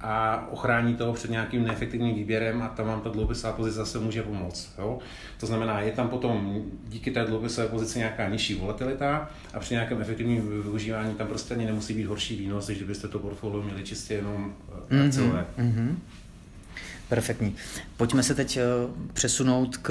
a 0.08 0.46
ochrání 0.50 0.94
toho 0.94 1.12
před 1.12 1.30
nějakým 1.30 1.64
neefektivním 1.64 2.14
výběrem 2.14 2.62
a 2.62 2.68
tam 2.68 2.86
vám 2.86 3.00
ta 3.00 3.10
dluhopisová 3.10 3.52
pozice 3.52 3.76
zase 3.76 3.98
může 3.98 4.22
pomoct. 4.22 4.72
Jo? 4.78 4.98
To 5.40 5.46
znamená, 5.46 5.80
je 5.80 5.92
tam 5.92 6.08
potom 6.08 6.62
díky 6.88 7.10
té 7.10 7.24
dluhopisové 7.24 7.68
pozici 7.68 7.98
nějaká 7.98 8.28
nižší 8.28 8.54
volatilita 8.54 9.30
a 9.54 9.60
při 9.60 9.74
nějakém 9.74 10.00
efektivním 10.00 10.62
využívání 10.62 11.14
tam 11.14 11.26
prostě 11.26 11.54
ani 11.54 11.64
nemusí 11.64 11.94
být 11.94 12.04
horší 12.04 12.36
výnos, 12.36 12.68
než 12.68 12.78
kdybyste 12.78 13.08
to 13.08 13.18
portfolio 13.18 13.62
měli 13.62 13.82
čistě 13.82 14.14
jenom 14.14 14.54
eh, 14.90 15.06
akciové. 15.06 15.46
Mm-hmm. 15.58 15.94
Perfektní. 17.08 17.56
Pojďme 17.96 18.22
se 18.22 18.34
teď 18.34 18.56
eh, 18.56 18.62
přesunout 19.12 19.76
k, 19.76 19.90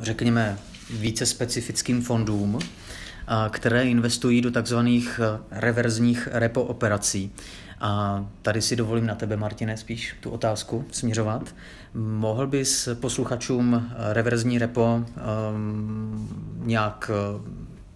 řekněme, 0.00 0.58
více 0.90 1.26
specifickým 1.26 2.02
fondům, 2.02 2.58
eh, 2.58 3.34
které 3.50 3.84
investují 3.84 4.40
do 4.40 4.50
takzvaných 4.50 5.20
reverzních 5.50 6.28
repo 6.32 6.64
operací. 6.64 7.32
A 7.80 8.24
tady 8.42 8.62
si 8.62 8.76
dovolím 8.76 9.06
na 9.06 9.14
tebe, 9.14 9.36
Martine, 9.36 9.76
spíš 9.76 10.16
tu 10.20 10.30
otázku 10.30 10.84
směřovat. 10.90 11.54
Mohl 11.94 12.46
bys 12.46 12.88
posluchačům 13.00 13.90
reverzní 14.12 14.58
repo 14.58 15.04
um, 15.52 16.28
nějak 16.64 17.10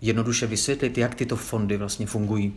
jednoduše 0.01 0.47
vysvětlit, 0.47 0.99
jak 0.99 1.15
tyto 1.15 1.37
fondy 1.37 1.77
vlastně 1.77 2.07
fungují? 2.07 2.53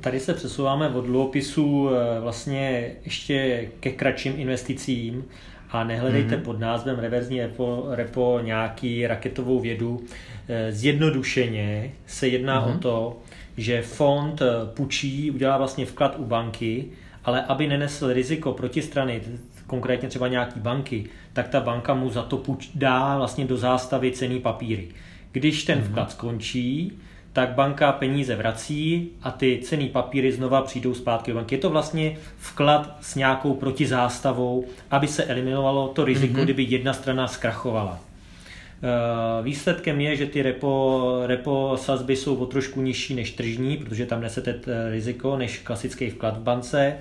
Tady 0.00 0.20
se 0.20 0.34
přesouváme 0.34 0.88
od 0.88 1.04
dluhopisů 1.04 1.90
eh, 1.90 2.20
vlastně 2.20 2.92
ještě 3.04 3.68
ke 3.80 3.90
kratším 3.90 4.34
investicím 4.36 5.24
a 5.70 5.84
nehledejte 5.84 6.36
mm-hmm. 6.36 6.42
pod 6.42 6.60
názvem 6.60 6.98
reverzní 6.98 7.40
repo, 7.40 7.86
repo 7.90 8.40
nějaký 8.42 9.06
raketovou 9.06 9.60
vědu. 9.60 10.00
Eh, 10.48 10.72
zjednodušeně 10.72 11.92
se 12.06 12.28
jedná 12.28 12.66
mm-hmm. 12.66 12.76
o 12.76 12.78
to, 12.78 13.16
že 13.56 13.82
fond 13.82 14.42
eh, 14.42 14.46
půjčí, 14.74 15.30
udělá 15.30 15.58
vlastně 15.58 15.86
vklad 15.86 16.14
u 16.18 16.24
banky, 16.24 16.84
ale 17.24 17.42
aby 17.42 17.66
nenesl 17.66 18.12
riziko 18.12 18.52
protistrany, 18.52 19.22
konkrétně 19.66 20.08
třeba 20.08 20.28
nějaký 20.28 20.60
banky, 20.60 21.04
tak 21.32 21.48
ta 21.48 21.60
banka 21.60 21.94
mu 21.94 22.10
za 22.10 22.22
to 22.22 22.36
půjč, 22.36 22.70
dá 22.74 23.16
vlastně 23.16 23.44
do 23.44 23.56
zástavy 23.56 24.12
cený 24.12 24.40
papíry. 24.40 24.88
Když 25.32 25.64
ten 25.64 25.78
mm-hmm. 25.78 25.82
vklad 25.82 26.10
skončí, 26.10 26.92
tak 27.32 27.50
banka 27.50 27.92
peníze 27.92 28.36
vrací 28.36 29.10
a 29.22 29.30
ty 29.30 29.60
cený 29.62 29.88
papíry 29.88 30.32
znova 30.32 30.62
přijdou 30.62 30.94
zpátky 30.94 31.30
do 31.30 31.34
banky. 31.34 31.54
Je 31.54 31.58
to 31.58 31.70
vlastně 31.70 32.16
vklad 32.38 32.96
s 33.00 33.14
nějakou 33.14 33.54
protizástavou, 33.54 34.66
aby 34.90 35.08
se 35.08 35.24
eliminovalo 35.24 35.88
to 35.88 36.04
riziko, 36.04 36.34
mm-hmm. 36.34 36.44
kdyby 36.44 36.62
jedna 36.62 36.92
strana 36.92 37.28
zkrachovala. 37.28 38.05
Eh, 38.82 39.42
výsledkem 39.42 40.00
je, 40.00 40.16
že 40.16 40.26
ty 40.26 40.42
repo, 40.42 41.22
repo 41.26 41.76
sazby 41.80 42.16
jsou 42.16 42.36
o 42.36 42.46
trošku 42.46 42.82
nižší 42.82 43.14
než 43.14 43.30
tržní, 43.30 43.76
protože 43.76 44.06
tam 44.06 44.20
nesete 44.20 44.60
riziko 44.90 45.36
než 45.36 45.58
klasický 45.58 46.10
vklad 46.10 46.36
v 46.36 46.40
bance 46.40 46.96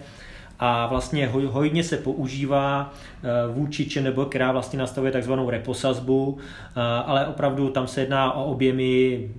a 0.60 0.88
vlastně 0.88 1.28
hojně 1.28 1.84
se 1.84 1.98
používá 1.98 2.94
eh, 3.24 3.28
vůči 3.54 3.86
ČNB, 3.86 4.18
která 4.30 4.52
vlastně 4.52 4.80
nastavuje 4.80 5.12
takzvanou 5.12 5.50
reposazbu, 5.50 6.38
eh, 6.38 6.82
ale 7.06 7.28
opravdu 7.28 7.70
tam 7.70 7.88
se 7.88 8.02
jedná 8.02 8.34
o 8.34 8.46
objemy 8.46 9.30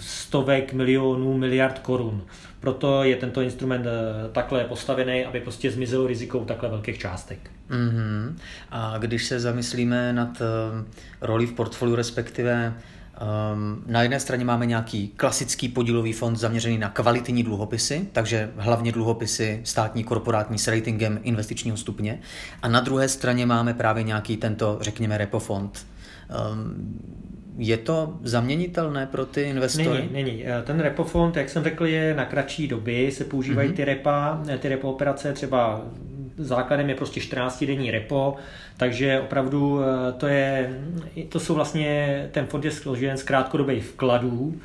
stovek 0.00 0.72
milionů, 0.72 1.38
miliard 1.38 1.78
korun. 1.78 2.22
Proto 2.66 3.04
je 3.04 3.16
tento 3.16 3.40
instrument 3.40 3.86
eh, 3.86 4.28
takhle 4.32 4.64
postavený, 4.64 5.24
aby 5.24 5.40
prostě 5.40 5.70
zmizelo 5.70 6.06
riziko 6.06 6.40
takhle 6.40 6.68
velkých 6.68 6.98
částek. 6.98 7.50
Mm-hmm. 7.70 8.34
A 8.70 8.98
když 8.98 9.24
se 9.24 9.40
zamyslíme 9.40 10.12
nad 10.12 10.42
roli 11.20 11.46
v 11.46 11.52
portfoliu, 11.52 11.96
respektive 11.96 12.74
Um, 13.56 13.84
na 13.86 14.02
jedné 14.02 14.20
straně 14.20 14.44
máme 14.44 14.66
nějaký 14.66 15.08
klasický 15.08 15.68
podílový 15.68 16.12
fond 16.12 16.36
zaměřený 16.36 16.78
na 16.78 16.88
kvalitní 16.88 17.42
dluhopisy, 17.42 18.08
takže 18.12 18.50
hlavně 18.56 18.92
dluhopisy 18.92 19.60
státní 19.64 20.04
korporátní 20.04 20.58
s 20.58 20.68
ratingem 20.68 21.20
investičního 21.22 21.76
stupně. 21.76 22.20
A 22.62 22.68
na 22.68 22.80
druhé 22.80 23.08
straně 23.08 23.46
máme 23.46 23.74
právě 23.74 24.02
nějaký 24.02 24.36
tento, 24.36 24.78
řekněme, 24.80 25.18
repo 25.18 25.38
fond. 25.38 25.86
Um, 26.52 27.00
je 27.58 27.76
to 27.76 28.18
zaměnitelné 28.22 29.06
pro 29.06 29.26
ty 29.26 29.42
investory? 29.42 29.88
Není, 29.88 30.12
není. 30.12 30.44
Eh, 30.46 30.62
ten 30.62 30.80
repo 30.80 31.04
fond, 31.04 31.36
jak 31.36 31.48
jsem 31.48 31.64
řekl, 31.64 31.86
je 31.86 32.14
na 32.14 32.24
kratší 32.24 32.68
doby, 32.68 33.10
se 33.12 33.24
používají 33.24 33.70
mm-hmm. 33.70 33.76
ty 33.76 33.84
repa, 33.84 34.42
eh, 34.48 34.58
ty 34.58 34.68
repo 34.68 34.90
operace 34.90 35.32
třeba 35.32 35.82
základem 36.38 36.88
je 36.88 36.94
prostě 36.94 37.20
14-denní 37.20 37.90
repo, 37.90 38.36
takže 38.76 39.20
opravdu 39.20 39.80
eh, 39.80 40.12
to, 40.12 40.26
je, 40.26 40.80
to 41.28 41.40
jsou 41.40 41.54
vlastně, 41.54 42.28
ten 42.32 42.46
fond 42.46 42.64
je 42.64 42.70
složen 42.70 43.16
z 43.16 43.22
krátkodobých 43.22 43.84
vkladů, 43.84 44.60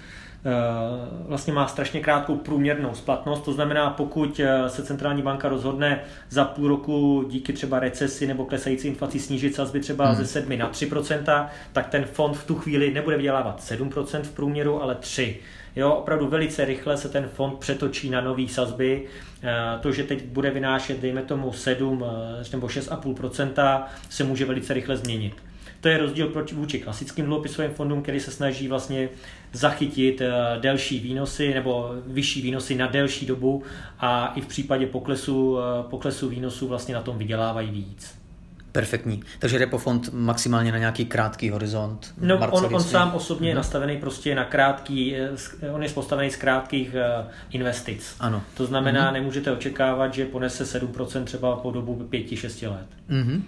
vlastně 1.27 1.53
má 1.53 1.67
strašně 1.67 1.99
krátkou 1.99 2.35
průměrnou 2.35 2.93
splatnost, 2.93 3.43
to 3.43 3.53
znamená, 3.53 3.89
pokud 3.89 4.39
eh, 4.39 4.69
se 4.69 4.83
centrální 4.83 5.21
banka 5.21 5.49
rozhodne 5.49 6.01
za 6.29 6.45
půl 6.45 6.67
roku 6.67 7.25
díky 7.29 7.53
třeba 7.53 7.79
recesi 7.79 8.27
nebo 8.27 8.45
klesající 8.45 8.87
inflaci 8.87 9.19
snížit 9.19 9.55
sazby 9.55 9.79
třeba 9.79 10.05
hmm. 10.05 10.15
ze 10.15 10.25
7 10.25 10.57
na 10.57 10.71
3% 10.71 11.47
tak 11.73 11.87
ten 11.87 12.03
fond 12.03 12.33
v 12.33 12.47
tu 12.47 12.55
chvíli 12.55 12.93
nebude 12.93 13.17
vydělávat 13.17 13.59
7% 13.59 14.21
v 14.21 14.31
průměru, 14.31 14.83
ale 14.83 14.95
3 14.95 15.39
Jo, 15.75 15.91
opravdu 15.91 16.27
velice 16.27 16.65
rychle 16.65 16.97
se 16.97 17.09
ten 17.09 17.29
fond 17.33 17.59
přetočí 17.59 18.09
na 18.09 18.21
nové 18.21 18.47
sazby. 18.47 19.05
Eh, 19.43 19.79
to, 19.81 19.91
že 19.91 20.03
teď 20.03 20.25
bude 20.25 20.49
vynášet, 20.49 21.01
dejme 21.01 21.21
tomu 21.21 21.53
7 21.53 22.05
eh, 22.05 22.43
nebo 22.51 22.67
6,5%, 22.67 23.83
se 24.09 24.23
může 24.23 24.45
velice 24.45 24.73
rychle 24.73 24.97
změnit. 24.97 25.33
To 25.81 25.87
je 25.87 25.97
rozdíl 25.97 26.27
proti 26.27 26.55
vůči 26.55 26.79
klasickým 26.79 27.25
dluhopisovým 27.25 27.71
fondům, 27.71 28.01
který 28.01 28.19
se 28.19 28.31
snaží 28.31 28.67
vlastně 28.67 29.09
zachytit 29.53 30.21
eh, 30.21 30.31
delší 30.59 30.99
výnosy 30.99 31.53
nebo 31.53 31.91
vyšší 32.07 32.41
výnosy 32.41 32.75
na 32.75 32.87
delší 32.87 33.25
dobu 33.25 33.63
a 33.99 34.33
i 34.35 34.41
v 34.41 34.45
případě 34.45 34.85
poklesu, 34.87 35.57
poklesu 35.89 36.29
výnosů 36.29 36.67
vlastně 36.67 36.95
na 36.95 37.01
tom 37.01 37.17
vydělávají 37.17 37.71
víc. 37.71 38.21
Perfektní. 38.71 39.23
Takže 39.39 39.57
repofond 39.57 40.13
maximálně 40.13 40.71
na 40.71 40.77
nějaký 40.77 41.05
krátký 41.05 41.49
horizont. 41.49 42.13
No, 42.21 42.49
on, 42.51 42.75
on 42.75 42.83
sám 42.83 43.11
osobně 43.15 43.49
je 43.49 43.53
mhm. 43.53 43.57
nastavený 43.57 43.97
prostě 43.97 44.35
na 44.35 44.45
krátký, 44.45 45.15
eh, 45.15 45.71
on 45.71 45.83
je 45.83 45.89
postavený 45.89 46.31
z 46.31 46.35
krátkých 46.35 46.95
investic. 47.49 48.15
Ano. 48.19 48.43
To 48.53 48.65
znamená, 48.65 49.09
mm-hmm. 49.09 49.13
nemůžete 49.13 49.51
očekávat, 49.51 50.13
že 50.13 50.25
ponese 50.25 50.79
7% 50.79 51.23
třeba 51.23 51.55
po 51.55 51.71
dobu 51.71 52.07
5-6 52.11 52.71
let. 52.71 52.87
Mm-hmm. 53.09 53.41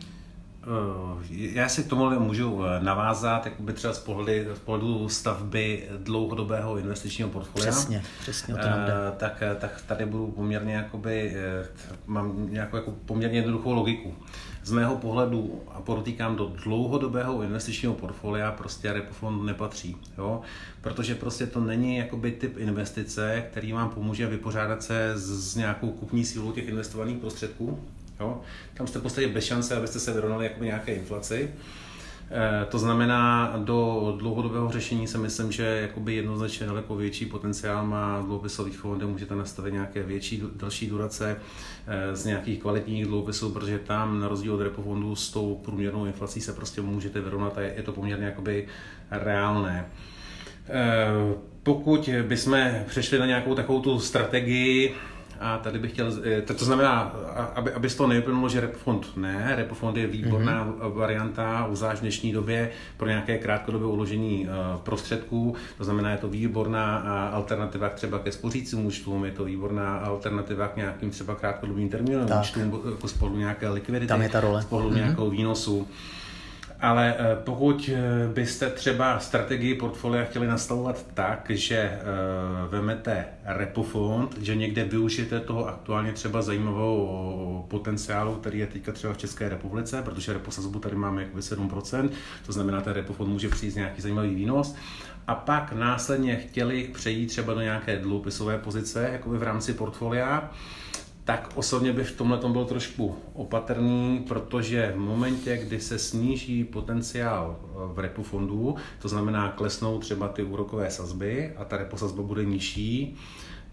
Já 1.30 1.70
si 1.70 1.84
k 1.84 1.88
tomu 1.88 2.20
můžu 2.20 2.62
navázat, 2.80 3.46
jakoby 3.46 3.74
třeba 3.74 3.94
z 3.94 4.00
pohledu, 4.00 4.56
z 4.56 4.60
pohledu 4.60 5.10
stavby 5.10 5.90
dlouhodobého 5.98 6.78
investičního 6.78 7.30
portfolia. 7.30 7.72
Přesně, 7.72 8.04
přesně 8.22 8.54
o 8.56 8.58
to 8.58 8.70
nám 8.70 8.86
jde. 8.86 8.94
Tak, 9.18 9.44
tak 9.60 9.84
tady 9.88 10.06
budu 10.06 10.28
poměrně, 10.28 10.74
jakoby, 10.74 11.36
mám 12.06 12.48
nějakou 12.50 12.76
jako 12.76 12.92
poměrně 13.06 13.38
jednoduchou 13.38 13.74
logiku 13.74 14.14
z 14.64 14.72
mého 14.72 14.96
pohledu, 14.96 15.62
a 15.72 15.82
podotýkám, 15.82 16.36
do 16.36 16.54
dlouhodobého 16.64 17.42
investičního 17.42 17.94
portfolia 17.94 18.52
prostě 18.52 18.94
repofond 18.94 19.44
nepatří. 19.44 19.98
Jo? 20.18 20.42
Protože 20.82 21.16
prostě 21.16 21.48
to 21.48 21.60
není 21.60 21.98
jakoby 21.98 22.32
typ 22.32 22.58
investice, 22.58 23.44
který 23.52 23.72
vám 23.72 23.90
pomůže 23.90 24.28
vypořádat 24.28 24.84
se 24.84 25.12
s, 25.16 25.52
s 25.52 25.56
nějakou 25.56 25.92
kupní 25.92 26.26
sílou 26.26 26.52
těch 26.52 26.68
investovaných 26.68 27.18
prostředků. 27.18 27.80
Jo? 28.20 28.42
Tam 28.74 28.88
jste 28.88 29.00
v 29.00 29.02
podstatě 29.02 29.28
bez 29.28 29.46
šance, 29.46 29.76
abyste 29.76 30.00
se 30.00 30.14
vyrovnali 30.14 30.46
jakoby 30.46 30.66
nějaké 30.66 30.94
inflaci. 30.94 31.50
Eh, 32.32 32.66
to 32.66 32.80
znamená, 32.80 33.54
do 33.58 34.14
dlouhodobého 34.20 34.72
řešení 34.72 35.08
si 35.08 35.18
myslím, 35.18 35.52
že 35.52 35.64
jakoby 35.82 36.16
jednoznačně 36.16 36.66
daleko 36.66 36.96
větší 36.96 37.26
potenciál 37.26 37.86
má 37.86 38.22
dluhopisový 38.22 38.72
fond, 38.72 38.98
kde 38.98 39.06
můžete 39.06 39.36
nastavit 39.36 39.74
nějaké 39.74 40.04
větší, 40.04 40.44
další 40.56 40.88
durace 40.88 41.38
eh, 41.88 42.16
z 42.16 42.26
nějakých 42.26 42.60
kvalitních 42.60 43.06
dluhopisů, 43.06 43.50
protože 43.50 43.80
tam 43.80 44.20
na 44.20 44.28
rozdíl 44.28 44.54
od 44.54 44.62
repo 44.62 44.82
fondu 44.82 45.16
s 45.16 45.32
tou 45.32 45.56
průměrnou 45.66 46.06
inflací 46.06 46.42
se 46.42 46.54
prostě 46.54 46.82
můžete 46.82 47.22
vyrovnat 47.22 47.58
a 47.58 47.62
je 47.62 47.84
to 47.84 47.92
poměrně 47.92 48.26
jakoby 48.26 48.68
reálné. 49.12 49.86
Eh, 50.70 51.36
pokud 51.64 52.10
bychom 52.28 52.72
přešli 52.88 53.20
na 53.20 53.26
nějakou 53.26 53.56
takovou 53.56 53.82
tu 53.82 54.00
strategii, 54.00 54.96
a 55.44 55.58
tady 55.58 55.80
bych 55.80 55.92
chtěl, 55.92 56.14
eh, 56.24 56.42
to, 56.42 56.54
to 56.54 56.66
znamená, 56.66 57.02
aby, 57.56 57.72
aby 57.72 57.90
z 57.90 57.96
toho 57.96 58.08
nevyplnulo, 58.08 58.50
že 58.50 58.62
repofond 58.62 59.18
ne, 59.18 59.54
repofond 59.56 59.98
je 59.98 60.08
výborná 60.08 60.66
mm-hmm. 60.66 60.94
varianta, 60.94 61.70
zvlášť 61.72 61.98
v 61.98 62.02
dnešní 62.02 62.32
době 62.32 62.72
pro 62.98 63.08
nějaké 63.08 63.38
krátkodobé 63.38 63.86
uložení 63.86 64.48
uh, 64.48 64.82
prostředků, 64.82 65.56
to 65.78 65.84
znamená, 65.84 66.12
je 66.12 66.18
to 66.18 66.28
výborná 66.28 66.98
alternativa 67.34 67.90
třeba 67.90 68.20
ke 68.20 68.32
spořícím 68.32 68.86
účtům, 68.86 69.26
je 69.26 69.32
to 69.32 69.44
výborná 69.44 69.98
alternativa 69.98 70.68
k 70.68 70.76
nějakým 70.76 71.10
třeba 71.10 71.36
krátkodobým 71.36 71.90
termínovým 71.90 72.40
účtům, 72.40 72.82
jako 72.92 73.08
z 73.08 73.14
pohledu 73.14 73.40
nějaké 73.40 73.70
likvidity, 73.70 74.08
Tam 74.08 74.22
je 74.22 74.30
ta 74.30 74.40
role. 74.40 74.62
z 74.62 74.66
pohledu 74.66 74.92
mm-hmm. 74.92 74.98
nějakého 74.98 75.30
výnosu. 75.30 75.88
Ale 76.84 77.16
eh, 77.18 77.36
pokud 77.44 77.90
eh, 77.94 78.28
byste 78.34 78.70
třeba 78.70 79.20
strategii 79.20 79.76
portfolia 79.76 80.24
chtěli 80.24 80.48
nastavovat 80.48 81.06
tak, 81.14 81.46
že 81.50 81.78
eh, 81.78 82.02
vemete 82.70 83.26
repofond, 83.46 84.38
že 84.38 84.56
někde 84.56 84.84
využijete 84.84 85.40
toho 85.40 85.68
aktuálně 85.68 86.14
třeba 86.14 86.42
zajímavého 86.42 87.66
potenciálu, 87.68 88.36
který 88.36 88.60
je 88.60 88.68
teďka 88.68 88.92
třeba 88.92 89.14
v 89.14 89.18
České 89.18 89.50
republice, 89.50 90.02
protože 90.02 90.34
reposazbu 90.34 90.80
tady 90.80 90.96
máme 90.96 91.22
jakoby 91.22 91.42
7%, 91.42 92.10
to 92.46 92.52
znamená, 92.52 92.82
ten 92.82 92.94
repofond 92.94 93.30
může 93.30 93.50
přijít 93.50 93.76
nějaký 93.76 94.02
zajímavý 94.02 94.36
výnos, 94.36 94.76
a 95.28 95.36
pak 95.36 95.74
následně 95.74 96.36
chtěli 96.36 96.90
přejít 96.94 97.28
třeba 97.28 97.54
do 97.54 97.62
nějaké 97.62 98.00
dluhopisové 98.00 98.58
pozice, 98.58 99.10
jakoby 99.12 99.38
v 99.38 99.44
rámci 99.44 99.74
portfolia, 99.74 100.52
tak 101.26 101.50
osobně 101.56 101.94
bych 101.94 102.08
v 102.08 102.18
tomhle 102.18 102.38
tom 102.38 102.54
byl 102.54 102.66
trošku 102.66 103.16
opatrný, 103.34 104.26
protože 104.28 104.94
v 104.96 105.00
momentě, 105.00 105.58
kdy 105.58 105.80
se 105.80 106.00
sníží 106.00 106.64
potenciál 106.64 107.60
eh, 107.62 107.68
v 107.94 108.00
repo 108.00 108.24
fondu, 108.24 108.76
to 109.02 109.08
znamená 109.08 109.50
klesnou 109.50 110.00
třeba 110.00 110.28
ty 110.28 110.44
úrokové 110.44 110.92
sazby 110.92 111.54
a 111.58 111.66
ta 111.66 111.78
repo 111.78 111.98
sazba 111.98 112.24
bude 112.24 112.46
nižší, 112.46 113.16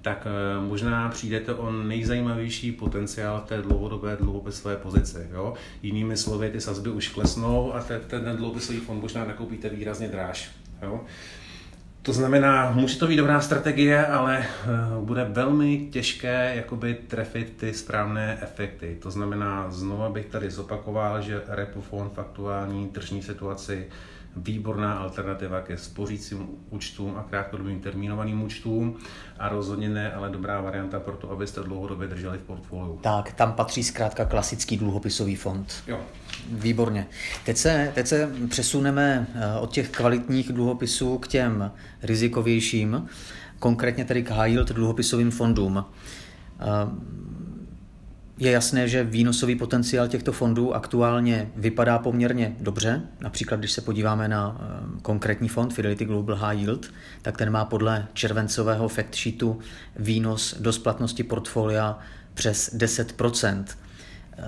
tak 0.02 0.26
eh, 0.26 0.66
možná 0.68 1.08
přijdete 1.08 1.54
o 1.54 1.72
nejzajímavější 1.72 2.72
potenciál 2.72 3.40
té 3.40 3.62
dlouhodobé 3.62 4.16
dluhopisové 4.16 4.76
pozici. 4.76 5.28
Jo? 5.32 5.54
Jinými 5.82 6.16
slovy, 6.16 6.50
ty 6.50 6.60
sazby 6.60 6.90
už 6.90 7.08
klesnou 7.08 7.74
a 7.74 7.80
ten, 7.80 8.00
ten 8.08 8.36
dluhopisový 8.36 8.78
fond 8.78 9.00
možná 9.00 9.24
nakoupíte 9.24 9.68
výrazně 9.68 10.08
dráž. 10.08 10.50
Jo? 10.82 11.00
To 12.02 12.12
znamená, 12.12 12.70
může 12.70 12.98
to 12.98 13.06
být 13.06 13.16
dobrá 13.16 13.40
strategie, 13.40 14.06
ale 14.06 14.38
eh, 14.38 14.46
bude 15.00 15.24
velmi 15.24 15.88
těžké 15.92 16.52
jakoby 16.56 16.94
trefit 16.94 17.56
ty 17.56 17.74
správné 17.74 18.38
efekty. 18.42 18.98
To 19.02 19.10
znamená, 19.10 19.70
znova 19.70 20.08
bych 20.08 20.26
tady 20.26 20.50
zopakoval, 20.50 21.22
že 21.22 21.42
repofon 21.48 22.10
v 22.14 22.18
aktuální 22.18 22.88
tržní 22.88 23.22
situaci 23.22 23.86
výborná 24.36 24.92
alternativa 24.92 25.60
ke 25.60 25.76
spořícím 25.76 26.48
účtům 26.70 27.16
a 27.16 27.22
krátkodobým 27.22 27.80
termínovaným 27.80 28.42
účtům 28.42 28.96
a 29.38 29.48
rozhodně 29.48 29.88
ne, 29.88 30.12
ale 30.12 30.30
dobrá 30.30 30.60
varianta 30.60 31.00
pro 31.00 31.16
to, 31.16 31.30
abyste 31.30 31.60
dlouhodobě 31.60 32.08
drželi 32.08 32.38
v 32.38 32.42
portfoliu. 32.42 32.98
Tak, 33.02 33.32
tam 33.32 33.52
patří 33.52 33.84
zkrátka 33.84 34.24
klasický 34.24 34.76
dluhopisový 34.76 35.36
fond. 35.36 35.82
Jo. 35.86 36.00
Výborně. 36.52 37.06
Teď 37.44 37.56
se, 37.56 37.92
teď 37.94 38.06
se 38.06 38.30
přesuneme 38.48 39.26
eh, 39.34 39.58
od 39.60 39.72
těch 39.72 39.90
kvalitních 39.90 40.52
dluhopisů 40.52 41.18
k 41.18 41.28
těm 41.28 41.70
rizikovějším, 42.02 43.06
konkrétně 43.58 44.04
tedy 44.04 44.22
k 44.22 44.30
high 44.30 44.50
yield 44.50 44.68
dluhopisovým 44.72 45.30
fondům. 45.30 45.84
Eh, 48.40 48.44
Je 48.44 48.50
jasné, 48.50 48.88
že 48.88 49.04
výnosový 49.04 49.56
potenciál 49.56 50.08
těchto 50.08 50.32
fondů 50.32 50.74
aktuálně 50.74 51.50
vypadá 51.56 51.98
poměrně 51.98 52.56
dobře. 52.60 53.02
Například, 53.20 53.56
když 53.56 53.72
se 53.72 53.80
podíváme 53.80 54.28
na 54.28 54.56
eh, 54.60 55.00
konkrétní 55.02 55.48
fond 55.48 55.72
Fidelity 55.72 56.04
Global 56.04 56.36
High 56.36 56.58
Yield, 56.58 56.90
tak 57.22 57.36
ten 57.36 57.50
má 57.50 57.64
podle 57.64 58.06
červencového 58.12 58.88
fact 58.88 59.14
sheetu 59.14 59.58
výnos 59.96 60.54
do 60.60 60.72
splatnosti 60.72 61.22
portfolia 61.22 61.98
přes 62.34 62.74
10% 62.74 63.64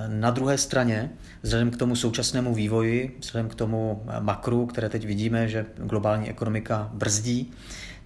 na 0.08 0.30
druhé 0.30 0.58
straně, 0.58 1.10
vzhledem 1.42 1.70
k 1.70 1.76
tomu 1.76 1.96
současnému 1.96 2.54
vývoji, 2.54 3.16
vzhledem 3.20 3.48
k 3.48 3.54
tomu 3.54 4.02
makru, 4.20 4.66
které 4.66 4.88
teď 4.88 5.06
vidíme, 5.06 5.48
že 5.48 5.66
globální 5.76 6.30
ekonomika 6.30 6.90
brzdí, 6.94 7.52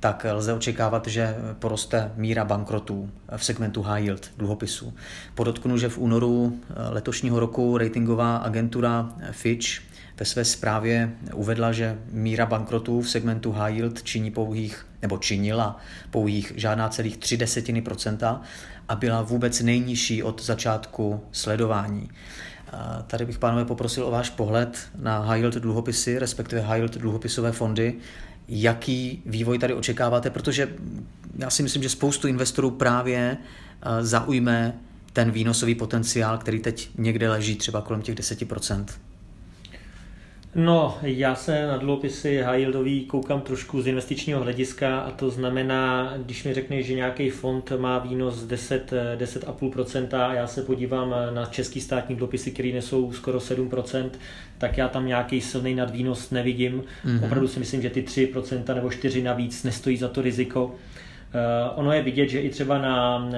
tak 0.00 0.26
lze 0.32 0.52
očekávat, 0.52 1.06
že 1.06 1.36
poroste 1.58 2.12
míra 2.16 2.44
bankrotů 2.44 3.10
v 3.36 3.44
segmentu 3.44 3.82
high 3.82 4.02
yield 4.02 4.30
dluhopisů. 4.36 4.94
Podotknu, 5.34 5.78
že 5.78 5.88
v 5.88 5.98
únoru 5.98 6.60
letošního 6.90 7.40
roku 7.40 7.78
ratingová 7.78 8.36
agentura 8.36 9.12
Fitch 9.30 9.66
ve 10.18 10.26
své 10.26 10.44
zprávě 10.44 11.12
uvedla, 11.34 11.72
že 11.72 11.98
míra 12.10 12.46
bankrotů 12.46 13.00
v 13.00 13.10
segmentu 13.10 13.52
high 13.52 13.74
yield 13.74 14.02
činí 14.02 14.30
pouhých, 14.30 14.86
nebo 15.02 15.18
činila 15.18 15.78
pouhých 16.10 16.52
žádná 16.56 16.88
celých 16.88 17.16
3 17.16 17.36
desetiny 17.36 17.82
procenta 17.82 18.40
a 18.88 18.94
byla 18.94 19.22
vůbec 19.22 19.60
nejnižší 19.60 20.22
od 20.22 20.42
začátku 20.42 21.20
sledování. 21.32 22.08
Tady 23.06 23.24
bych, 23.24 23.38
pánové, 23.38 23.64
poprosil 23.64 24.06
o 24.06 24.10
váš 24.10 24.30
pohled 24.30 24.88
na 24.98 25.18
high 25.18 25.38
yield 25.38 25.54
dluhopisy, 25.54 26.18
respektive 26.18 26.62
high 26.62 26.78
yield 26.78 26.96
dluhopisové 26.96 27.52
fondy. 27.52 27.94
Jaký 28.48 29.22
vývoj 29.26 29.58
tady 29.58 29.74
očekáváte? 29.74 30.30
Protože 30.30 30.74
já 31.38 31.50
si 31.50 31.62
myslím, 31.62 31.82
že 31.82 31.88
spoustu 31.88 32.28
investorů 32.28 32.70
právě 32.70 33.36
zaujme 34.00 34.80
ten 35.12 35.30
výnosový 35.30 35.74
potenciál, 35.74 36.38
který 36.38 36.60
teď 36.60 36.90
někde 36.98 37.30
leží 37.30 37.56
třeba 37.56 37.80
kolem 37.80 38.02
těch 38.02 38.14
10%. 38.14 38.84
No, 40.58 40.98
já 41.02 41.34
se 41.34 41.66
na 41.66 41.76
dluhopisy 41.76 42.42
high 42.42 42.58
yieldový 42.58 43.04
koukám 43.04 43.40
trošku 43.40 43.82
z 43.82 43.86
investičního 43.86 44.42
hlediska 44.42 44.98
a 44.98 45.10
to 45.10 45.30
znamená, 45.30 46.14
když 46.16 46.44
mi 46.44 46.54
řekneš, 46.54 46.86
že 46.86 46.94
nějaký 46.94 47.30
fond 47.30 47.72
má 47.78 47.98
výnos 47.98 48.42
10, 48.42 48.92
10,5% 49.16 50.20
a 50.20 50.34
já 50.34 50.46
se 50.46 50.62
podívám 50.62 51.14
na 51.34 51.46
český 51.46 51.80
státní 51.80 52.16
dluhopisy, 52.16 52.50
které 52.50 52.72
nesou 52.72 53.12
skoro 53.12 53.38
7%, 53.38 54.10
tak 54.58 54.78
já 54.78 54.88
tam 54.88 55.06
nějaký 55.06 55.40
silný 55.40 55.74
nadvýnos 55.74 56.30
nevidím. 56.30 56.82
Mm-hmm. 57.04 57.24
Opravdu 57.24 57.48
si 57.48 57.58
myslím, 57.58 57.82
že 57.82 57.90
ty 57.90 58.02
3% 58.02 58.74
nebo 58.74 58.88
4% 58.88 59.22
navíc 59.22 59.64
nestojí 59.64 59.96
za 59.96 60.08
to 60.08 60.22
riziko. 60.22 60.74
Eh, 61.36 61.70
ono 61.74 61.92
je 61.92 62.02
vidět, 62.02 62.28
že 62.28 62.40
i 62.40 62.50
třeba 62.50 62.78
na 62.78 63.28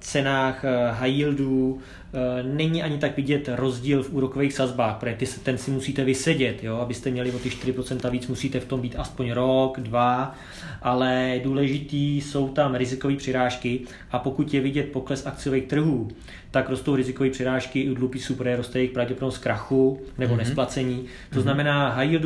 cenách 0.00 0.64
eh, 0.64 0.92
high 0.92 1.16
yieldů 1.16 1.78
eh, 1.78 2.42
není 2.42 2.82
ani 2.82 2.98
tak 2.98 3.16
vidět 3.16 3.48
rozdíl 3.52 4.02
v 4.02 4.12
úrokových 4.12 4.52
sazbách, 4.52 4.96
protože 4.96 5.40
ten 5.42 5.58
si 5.58 5.70
musíte 5.70 6.04
vysedět, 6.04 6.64
jo? 6.64 6.76
abyste 6.76 7.10
měli 7.10 7.32
o 7.32 7.38
ty 7.38 7.48
4% 7.48 8.10
víc, 8.10 8.26
musíte 8.26 8.60
v 8.60 8.64
tom 8.64 8.80
být 8.80 8.94
aspoň 8.98 9.32
rok, 9.32 9.80
dva, 9.80 10.34
ale 10.82 11.40
důležitý 11.44 12.20
jsou 12.20 12.48
tam 12.48 12.74
rizikové 12.74 13.16
přirážky 13.16 13.80
a 14.12 14.18
pokud 14.18 14.54
je 14.54 14.60
vidět 14.60 14.92
pokles 14.92 15.26
akciových 15.26 15.64
trhů, 15.64 16.08
tak 16.50 16.70
rostou 16.70 16.96
rizikové 16.96 17.30
přirážky 17.30 17.80
i 17.80 17.90
u 17.90 17.94
dluhopisů, 17.94 18.34
protože 18.34 18.56
roste 18.56 18.78
jejich 18.78 18.90
pravděpodobnost 18.90 19.38
krachu 19.38 20.00
nebo 20.18 20.34
mm-hmm. 20.34 20.38
nesplacení. 20.38 21.06
To 21.30 21.36
mm-hmm. 21.36 21.42
znamená, 21.42 21.88
high 21.88 22.20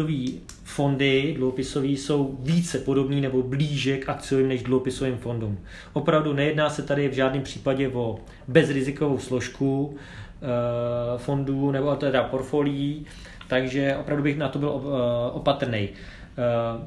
fondy 0.64 1.34
dluhopisové 1.36 1.86
jsou 1.86 2.38
více 2.40 2.78
podobný 2.78 3.20
nebo 3.20 3.42
blíže 3.42 3.96
k 3.96 4.08
akciovým 4.08 4.48
než 4.48 4.62
dluhopisovým 4.62 5.16
fondům. 5.16 5.58
Opravdu 5.92 6.32
nejedná 6.32 6.70
se 6.70 6.82
tady 6.82 7.08
v 7.08 7.12
žádném 7.12 7.42
případě 7.42 7.88
o 7.88 8.18
bezrizikovou 8.48 9.18
složku 9.18 9.96
e, 10.42 11.18
fondů 11.18 11.70
nebo 11.70 11.96
teda 11.96 12.22
portfolií, 12.22 13.06
takže 13.48 13.96
opravdu 14.00 14.22
bych 14.22 14.38
na 14.38 14.48
to 14.48 14.58
byl 14.58 14.82
eh, 14.84 15.30
opatrný. 15.32 15.88
Eh, 15.88 15.90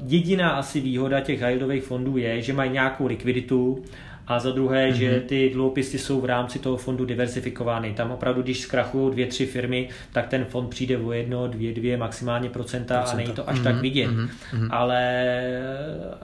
jediná 0.06 0.50
asi 0.50 0.80
výhoda 0.80 1.20
těch 1.20 1.40
high 1.40 1.80
fondů 1.80 2.16
je, 2.16 2.42
že 2.42 2.52
mají 2.52 2.70
nějakou 2.70 3.06
likviditu 3.06 3.84
a 4.28 4.38
za 4.38 4.50
druhé, 4.50 4.90
mm-hmm. 4.90 4.94
že 4.94 5.10
mhm. 5.10 5.20
ty 5.20 5.50
dluhopisy 5.50 5.98
jsou 5.98 6.20
v 6.20 6.24
rámci 6.24 6.58
toho 6.58 6.76
fondu 6.76 7.04
diversifikovány. 7.04 7.92
Tam 7.92 8.10
opravdu, 8.10 8.42
když 8.42 8.60
zkrachují 8.60 9.12
dvě, 9.12 9.26
tři 9.26 9.46
firmy, 9.46 9.88
tak 10.12 10.26
ten 10.26 10.44
fond 10.44 10.70
přijde 10.70 10.98
o 10.98 11.12
jedno, 11.12 11.48
dvě, 11.48 11.74
dvě, 11.74 11.96
maximálně 11.96 12.50
procenta, 12.50 12.94
procenta. 12.94 13.12
a 13.12 13.16
není 13.16 13.32
to 13.32 13.48
až 13.48 13.58
mm-hmm. 13.58 13.62
tak 13.62 13.72
mhm, 13.72 13.82
vidět. 13.82 14.10
Mm-hmm. 14.10 14.68
Ale 14.70 15.22
eh, 15.22 16.18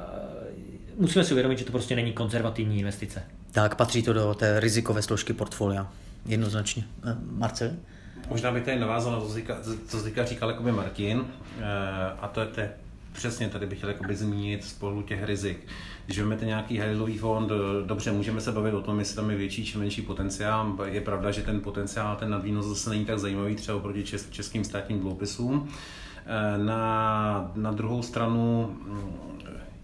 musíme 0.98 1.24
si 1.24 1.32
uvědomit, 1.32 1.58
že 1.58 1.64
to 1.64 1.72
prostě 1.72 1.96
není 1.96 2.12
konzervativní 2.12 2.78
investice. 2.78 3.22
Tak, 3.52 3.74
patří 3.74 4.02
to 4.02 4.12
do 4.12 4.34
té 4.34 4.60
rizikové 4.60 5.02
složky 5.02 5.32
portfolia. 5.32 5.86
Jednoznačně. 6.26 6.84
Eh, 7.10 7.16
Marcel? 7.30 7.70
Možná 8.30 8.52
bych 8.52 8.64
tady 8.64 8.78
navázal 8.78 9.12
na 9.12 9.20
to, 9.20 9.28
co 9.88 10.02
teďka 10.02 10.24
říkal 10.24 10.50
jakoby 10.50 10.72
Martin, 10.72 11.24
a 12.20 12.28
to 12.28 12.40
je, 12.40 12.46
to 12.46 12.60
je 12.60 12.70
přesně 13.14 13.48
tady 13.48 13.66
bych 13.66 13.78
chtěl 13.78 13.94
zmínit 14.10 14.64
spolu 14.64 15.02
těch 15.02 15.24
rizik. 15.24 15.58
Když 16.06 16.18
vezmete 16.18 16.44
nějaký 16.44 16.78
high 16.78 17.18
fond, 17.18 17.50
dobře, 17.86 18.12
můžeme 18.12 18.40
se 18.40 18.52
bavit 18.52 18.74
o 18.74 18.82
tom, 18.82 18.98
jestli 18.98 19.16
tam 19.16 19.30
je 19.30 19.36
větší 19.36 19.64
či 19.64 19.78
menší 19.78 20.02
potenciál. 20.02 20.76
Je 20.84 21.00
pravda, 21.00 21.30
že 21.30 21.42
ten 21.42 21.60
potenciál, 21.60 22.16
ten 22.16 22.30
nadvýnos 22.30 22.66
zase 22.66 22.90
není 22.90 23.04
tak 23.04 23.18
zajímavý 23.18 23.54
třeba 23.54 23.78
oproti 23.78 24.04
českým 24.30 24.64
státním 24.64 25.00
dluhopisům. 25.00 25.68
E, 26.26 26.58
na, 26.58 27.52
na 27.54 27.72
druhou 27.72 28.02
stranu 28.02 28.76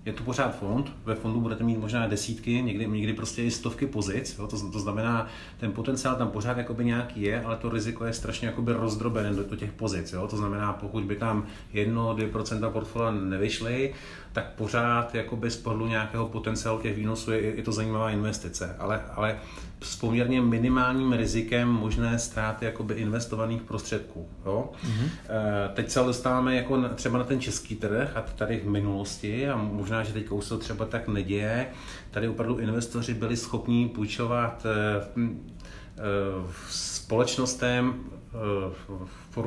je 0.04 0.12
to 0.12 0.22
pořád 0.22 0.58
fond, 0.58 0.92
ve 1.04 1.14
fondu 1.14 1.40
budete 1.40 1.64
mít 1.64 1.78
možná 1.78 2.06
desítky, 2.06 2.62
někdy, 2.62 2.88
někdy 2.88 3.12
prostě 3.12 3.42
i 3.44 3.50
stovky 3.50 3.86
pozic, 3.86 4.36
jo? 4.38 4.46
To, 4.46 4.70
to 4.70 4.80
znamená, 4.80 5.26
ten 5.58 5.72
potenciál 5.72 6.16
tam 6.16 6.28
pořád 6.28 6.58
jakoby 6.58 6.84
nějaký 6.84 7.22
je, 7.22 7.42
ale 7.42 7.56
to 7.56 7.70
riziko 7.70 8.04
je 8.04 8.12
strašně 8.12 8.46
jakoby 8.46 8.72
rozdrobené 8.72 9.30
do, 9.32 9.44
do 9.44 9.56
těch 9.56 9.72
pozic, 9.72 10.12
jo? 10.12 10.28
to 10.28 10.36
znamená, 10.36 10.72
pokud 10.72 11.04
by 11.04 11.16
tam 11.16 11.46
1-2% 11.74 12.70
portfolia 12.70 13.10
nevyšly, 13.10 13.94
tak 14.32 14.52
pořád 14.52 15.14
jakoby 15.14 15.50
z 15.50 15.56
pohledu 15.56 15.86
nějakého 15.86 16.28
potenciálu 16.28 16.80
těch 16.80 16.96
výnosů 16.96 17.32
je, 17.32 17.40
je 17.56 17.62
to 17.62 17.72
zajímavá 17.72 18.10
investice, 18.10 18.76
ale, 18.78 19.02
ale 19.14 19.38
s 19.82 19.96
poměrně 19.96 20.40
minimálním 20.40 21.12
rizikem 21.12 21.68
možné 21.68 22.18
ztráty 22.18 22.64
jakoby 22.64 22.94
investovaných 22.94 23.62
prostředků. 23.62 24.28
Jo? 24.46 24.70
Mm-hmm. 24.84 25.10
Teď 25.74 25.90
se 25.90 26.00
dostáváme 26.00 26.56
jako 26.56 26.76
na, 26.76 26.88
třeba 26.88 27.18
na 27.18 27.24
ten 27.24 27.40
český 27.40 27.74
trh 27.74 28.16
a 28.16 28.20
tady 28.20 28.60
v 28.60 28.68
minulosti 28.68 29.48
a 29.48 29.56
možná, 29.56 30.02
že 30.02 30.12
teď 30.12 30.26
se 30.40 30.48
to 30.48 30.58
třeba 30.58 30.84
tak 30.84 31.08
neděje. 31.08 31.66
Tady 32.10 32.28
opravdu 32.28 32.58
investoři 32.58 33.14
byli 33.14 33.36
schopni 33.36 33.88
půjčovat 33.88 34.66
eh, 34.66 35.30
společnostem 36.68 38.04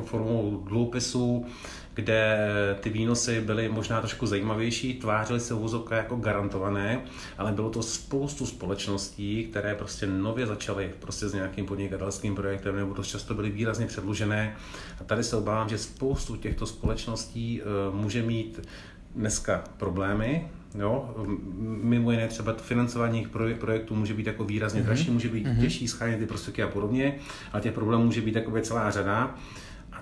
formou 0.04 0.64
dluhopisů 0.68 1.46
kde 1.94 2.48
ty 2.80 2.90
výnosy 2.90 3.40
byly 3.40 3.68
možná 3.68 4.00
trošku 4.00 4.26
zajímavější, 4.26 4.94
tvářily 4.94 5.40
se 5.40 5.54
vůzovka 5.54 5.96
jako 5.96 6.16
garantované, 6.16 7.04
ale 7.38 7.52
bylo 7.52 7.70
to 7.70 7.82
spoustu 7.82 8.46
společností, 8.46 9.44
které 9.44 9.74
prostě 9.74 10.06
nově 10.06 10.46
začaly 10.46 10.94
prostě 10.98 11.28
s 11.28 11.34
nějakým 11.34 11.66
podnikatelským 11.66 12.34
projektem 12.34 12.76
nebo 12.76 12.94
dost 12.94 13.08
často 13.08 13.34
byly 13.34 13.50
výrazně 13.50 13.86
předlužené. 13.86 14.56
A 15.00 15.04
tady 15.04 15.24
se 15.24 15.36
obávám, 15.36 15.68
že 15.68 15.78
spoustu 15.78 16.36
těchto 16.36 16.66
společností 16.66 17.62
uh, 17.62 17.94
může 18.00 18.22
mít 18.22 18.68
dneska 19.14 19.64
problémy, 19.76 20.50
Jo, 20.78 21.14
mimo 21.58 22.10
jiné 22.10 22.28
třeba 22.28 22.52
financování 22.52 23.18
jejich 23.18 23.58
projektů 23.58 23.94
může 23.94 24.14
být 24.14 24.26
jako 24.26 24.44
výrazně 24.44 24.80
mm-hmm. 24.80 24.84
dražší, 24.84 25.10
může 25.10 25.28
být 25.28 25.46
mm-hmm. 25.46 25.60
těžší 25.60 25.88
schánět 25.88 26.18
ty 26.18 26.26
prostředky 26.26 26.62
a 26.62 26.68
podobně, 26.68 27.14
ale 27.52 27.62
těch 27.62 27.72
problémů 27.72 28.04
může 28.04 28.20
být 28.20 28.34
jako 28.34 28.60
celá 28.60 28.90
řada 28.90 29.34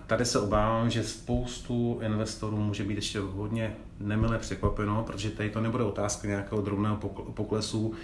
tady 0.07 0.25
se 0.25 0.41
obávám, 0.41 0.91
že 0.91 1.03
spoustu 1.03 2.01
investorů 2.03 2.57
může 2.57 2.85
být 2.85 2.95
ještě 2.95 3.19
hodně 3.21 3.77
nemile 4.01 4.38
překvapeno, 4.38 5.03
protože 5.07 5.31
tady 5.31 5.51
to 5.51 5.61
nebude 5.61 5.85
otázka 5.85 6.29
nějakého 6.29 6.62
drobného 6.62 6.97
poklesu 7.35 7.95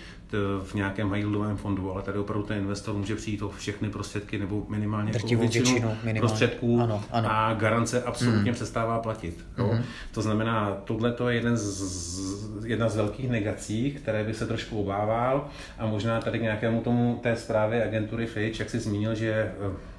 v 0.65 0.75
nějakém 0.75 1.11
high 1.11 1.25
fondu, 1.57 1.93
ale 1.93 2.03
tady 2.03 2.19
opravdu 2.19 2.47
ten 2.47 2.59
investor 2.59 2.95
může 2.95 3.17
přijít 3.17 3.43
o 3.43 3.49
všechny 3.49 3.91
prostředky 3.91 4.39
nebo 4.39 4.67
minimálně 4.69 5.13
jako 5.15 5.27
většinu 5.37 5.97
prostředků 6.19 6.81
ano, 6.81 7.05
ano. 7.11 7.29
a 7.31 7.55
garance 7.55 8.03
absolutně 8.03 8.51
mm. 8.51 8.55
přestává 8.55 8.99
platit. 8.99 9.45
Mm. 9.57 9.83
To 10.13 10.23
znamená, 10.23 10.77
tohle 10.85 11.15
je 11.29 11.35
jeden 11.35 11.57
z, 11.57 12.67
jedna 12.67 12.89
z 12.89 12.97
velkých 12.97 13.31
negací, 13.31 13.91
které 13.91 14.25
by 14.25 14.35
se 14.35 14.47
trošku 14.47 14.81
obával 14.81 15.49
a 15.79 15.87
možná 15.87 16.21
tady 16.21 16.39
k 16.39 16.43
nějakému 16.43 16.81
tomu 16.81 17.21
té 17.23 17.37
zprávě 17.37 17.85
agentury 17.85 18.27
Fitch, 18.27 18.59
jak 18.59 18.71
jsi 18.71 18.79
zmínil, 18.81 19.15
že 19.15 19.33
eh, 19.33 19.98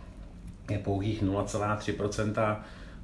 je 0.72 0.80
pouhých 0.80 1.24
0,3 1.24 2.58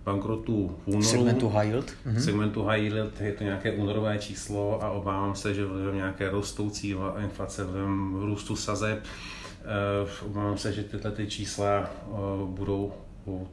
bankrotů 0.06 0.76
v 0.84 0.88
únoru. 0.88 1.04
Segmentu 1.04 1.50
high 1.50 1.68
yield. 1.68 1.86
Mm-hmm. 2.06 2.20
Segmentu 2.20 2.64
high 2.64 2.82
yield 2.82 3.22
je 3.22 3.32
to 3.32 3.44
nějaké 3.44 3.72
únorové 3.72 4.18
číslo 4.18 4.84
a 4.84 4.90
obávám 4.90 5.36
se, 5.36 5.54
že 5.54 5.66
v 5.66 5.96
nějaké 5.96 6.30
rostoucí 6.30 6.96
inflace, 7.24 7.64
v 7.64 8.24
růstu 8.26 8.56
sazeb, 8.56 9.04
uh, 9.04 10.30
obávám 10.32 10.58
se, 10.58 10.74
že 10.74 10.84
tyhle 10.84 11.12
ty 11.12 11.28
čísla 11.28 11.90
uh, 12.08 12.50
budou 12.50 12.94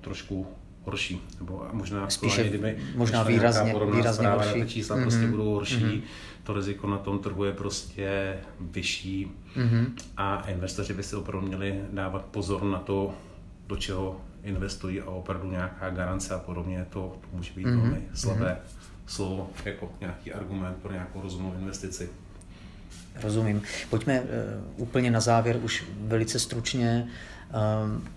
trošku 0.01 0.46
horší. 0.85 1.20
Nebo 1.40 1.66
možná 1.72 2.11
Spíše, 2.11 2.48
kdyby, 2.48 2.77
možná 2.96 3.22
výrazně, 3.22 3.75
výrazně 3.92 4.12
zpráva, 4.12 4.42
horší. 4.42 4.62
Ty 4.62 4.68
čísla 4.68 4.96
mm-hmm. 4.96 5.03
prostě 5.03 5.27
budou 5.27 5.55
horší, 5.55 5.77
mm-hmm. 5.77 6.03
to 6.42 6.53
riziko 6.53 6.87
na 6.87 6.98
tom 6.98 7.18
trhu 7.18 7.44
je 7.44 7.53
prostě 7.53 8.37
vyšší 8.61 9.33
mm-hmm. 9.57 9.87
a 10.16 10.44
investoři 10.48 10.94
by 10.94 11.03
si 11.03 11.16
opravdu 11.16 11.46
měli 11.46 11.81
dávat 11.92 12.25
pozor 12.25 12.62
na 12.64 12.79
to, 12.79 13.14
do 13.66 13.77
čeho 13.77 14.20
investují 14.42 15.01
a 15.01 15.07
opravdu 15.07 15.51
nějaká 15.51 15.90
garance 15.90 16.35
a 16.35 16.38
podobně, 16.38 16.87
to, 16.90 17.16
to 17.20 17.37
může 17.37 17.53
být 17.53 17.66
mm-hmm. 17.66 17.81
velmi 17.81 18.03
slabé 18.14 18.57
mm-hmm. 18.61 18.90
slovo 19.07 19.51
jako 19.64 19.92
nějaký 20.01 20.33
argument 20.33 20.77
pro 20.83 20.92
nějakou 20.92 21.20
rozumnou 21.20 21.55
investici. 21.59 22.11
Rozumím. 23.22 23.62
Pojďme 23.90 24.20
uh, 24.20 24.27
úplně 24.77 25.11
na 25.11 25.20
závěr 25.20 25.59
už 25.62 25.85
velice 26.01 26.38
stručně. 26.38 27.09
Um, 27.85 28.09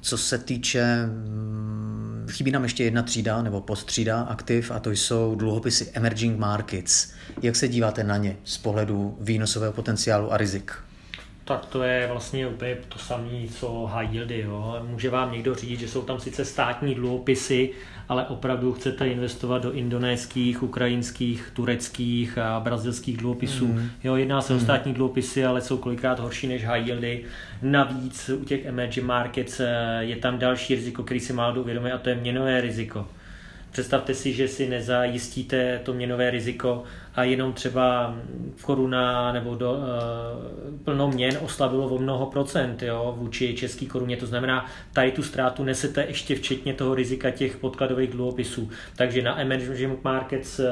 co 0.00 0.18
se 0.18 0.38
týče, 0.38 1.06
mm, 1.06 2.26
chybí 2.30 2.50
nám 2.50 2.62
ještě 2.62 2.84
jedna 2.84 3.02
třída 3.02 3.42
nebo 3.42 3.60
postřída 3.60 4.20
aktiv 4.22 4.70
a 4.70 4.78
to 4.78 4.90
jsou 4.90 5.34
dluhopisy 5.34 5.90
emerging 5.92 6.38
markets. 6.38 7.12
Jak 7.42 7.56
se 7.56 7.68
díváte 7.68 8.04
na 8.04 8.16
ně 8.16 8.36
z 8.44 8.58
pohledu 8.58 9.16
výnosového 9.20 9.72
potenciálu 9.72 10.32
a 10.32 10.36
rizik? 10.36 10.72
Tak 11.46 11.66
to 11.66 11.82
je 11.82 12.08
vlastně 12.12 12.46
úplně 12.46 12.76
to 12.88 12.98
samé, 12.98 13.30
co 13.54 13.86
high 13.86 14.12
yieldy. 14.12 14.40
Jo. 14.40 14.76
Může 14.82 15.10
vám 15.10 15.32
někdo 15.32 15.54
říct, 15.54 15.80
že 15.80 15.88
jsou 15.88 16.02
tam 16.02 16.20
sice 16.20 16.44
státní 16.44 16.94
dluhopisy, 16.94 17.70
ale 18.08 18.26
opravdu 18.26 18.72
chcete 18.72 19.08
investovat 19.08 19.62
do 19.62 19.72
indonéských, 19.72 20.62
ukrajinských, 20.62 21.50
tureckých 21.54 22.38
a 22.38 22.60
brazilských 22.60 23.16
dluhopisů. 23.16 23.66
Mm. 23.66 23.90
Jo, 24.04 24.16
jedná 24.16 24.40
se 24.40 24.52
mm. 24.52 24.58
o 24.58 24.62
státní 24.62 24.94
dluhopisy, 24.94 25.44
ale 25.44 25.60
jsou 25.60 25.76
kolikrát 25.76 26.18
horší 26.18 26.46
než 26.46 26.64
high 26.64 26.86
yieldy. 26.86 27.24
Navíc 27.62 28.28
u 28.28 28.44
těch 28.44 28.64
emerging 28.64 29.06
markets 29.06 29.60
eh, 29.60 29.98
je 30.00 30.16
tam 30.16 30.38
další 30.38 30.74
riziko, 30.74 31.02
který 31.02 31.20
si 31.20 31.32
málo 31.32 31.60
uvědomuje, 31.60 31.92
a 31.92 31.98
to 31.98 32.08
je 32.08 32.14
měnové 32.14 32.60
riziko. 32.60 33.06
Představte 33.76 34.14
si, 34.14 34.32
že 34.32 34.48
si 34.48 34.68
nezajistíte 34.68 35.80
to 35.84 35.94
měnové 35.94 36.30
riziko 36.30 36.82
a 37.14 37.24
jenom 37.24 37.52
třeba 37.52 38.16
koruna 38.62 39.32
nebo 39.32 39.54
do, 39.54 39.72
uh, 39.72 40.78
plno 40.84 41.08
měn 41.08 41.38
oslabilo 41.40 41.86
o 41.86 41.98
mnoho 41.98 42.26
procent 42.26 42.82
jo, 42.82 43.14
vůči 43.18 43.54
české 43.54 43.86
koruně. 43.86 44.16
To 44.16 44.26
znamená, 44.26 44.66
tady 44.92 45.12
tu 45.12 45.22
ztrátu 45.22 45.64
nesete 45.64 46.04
ještě 46.08 46.34
včetně 46.34 46.74
toho 46.74 46.94
rizika 46.94 47.30
těch 47.30 47.56
podkladových 47.56 48.10
dluhopisů. 48.10 48.70
Takže 48.96 49.22
na 49.22 49.40
emerging 49.40 50.04
markets 50.04 50.58
eh, 50.58 50.64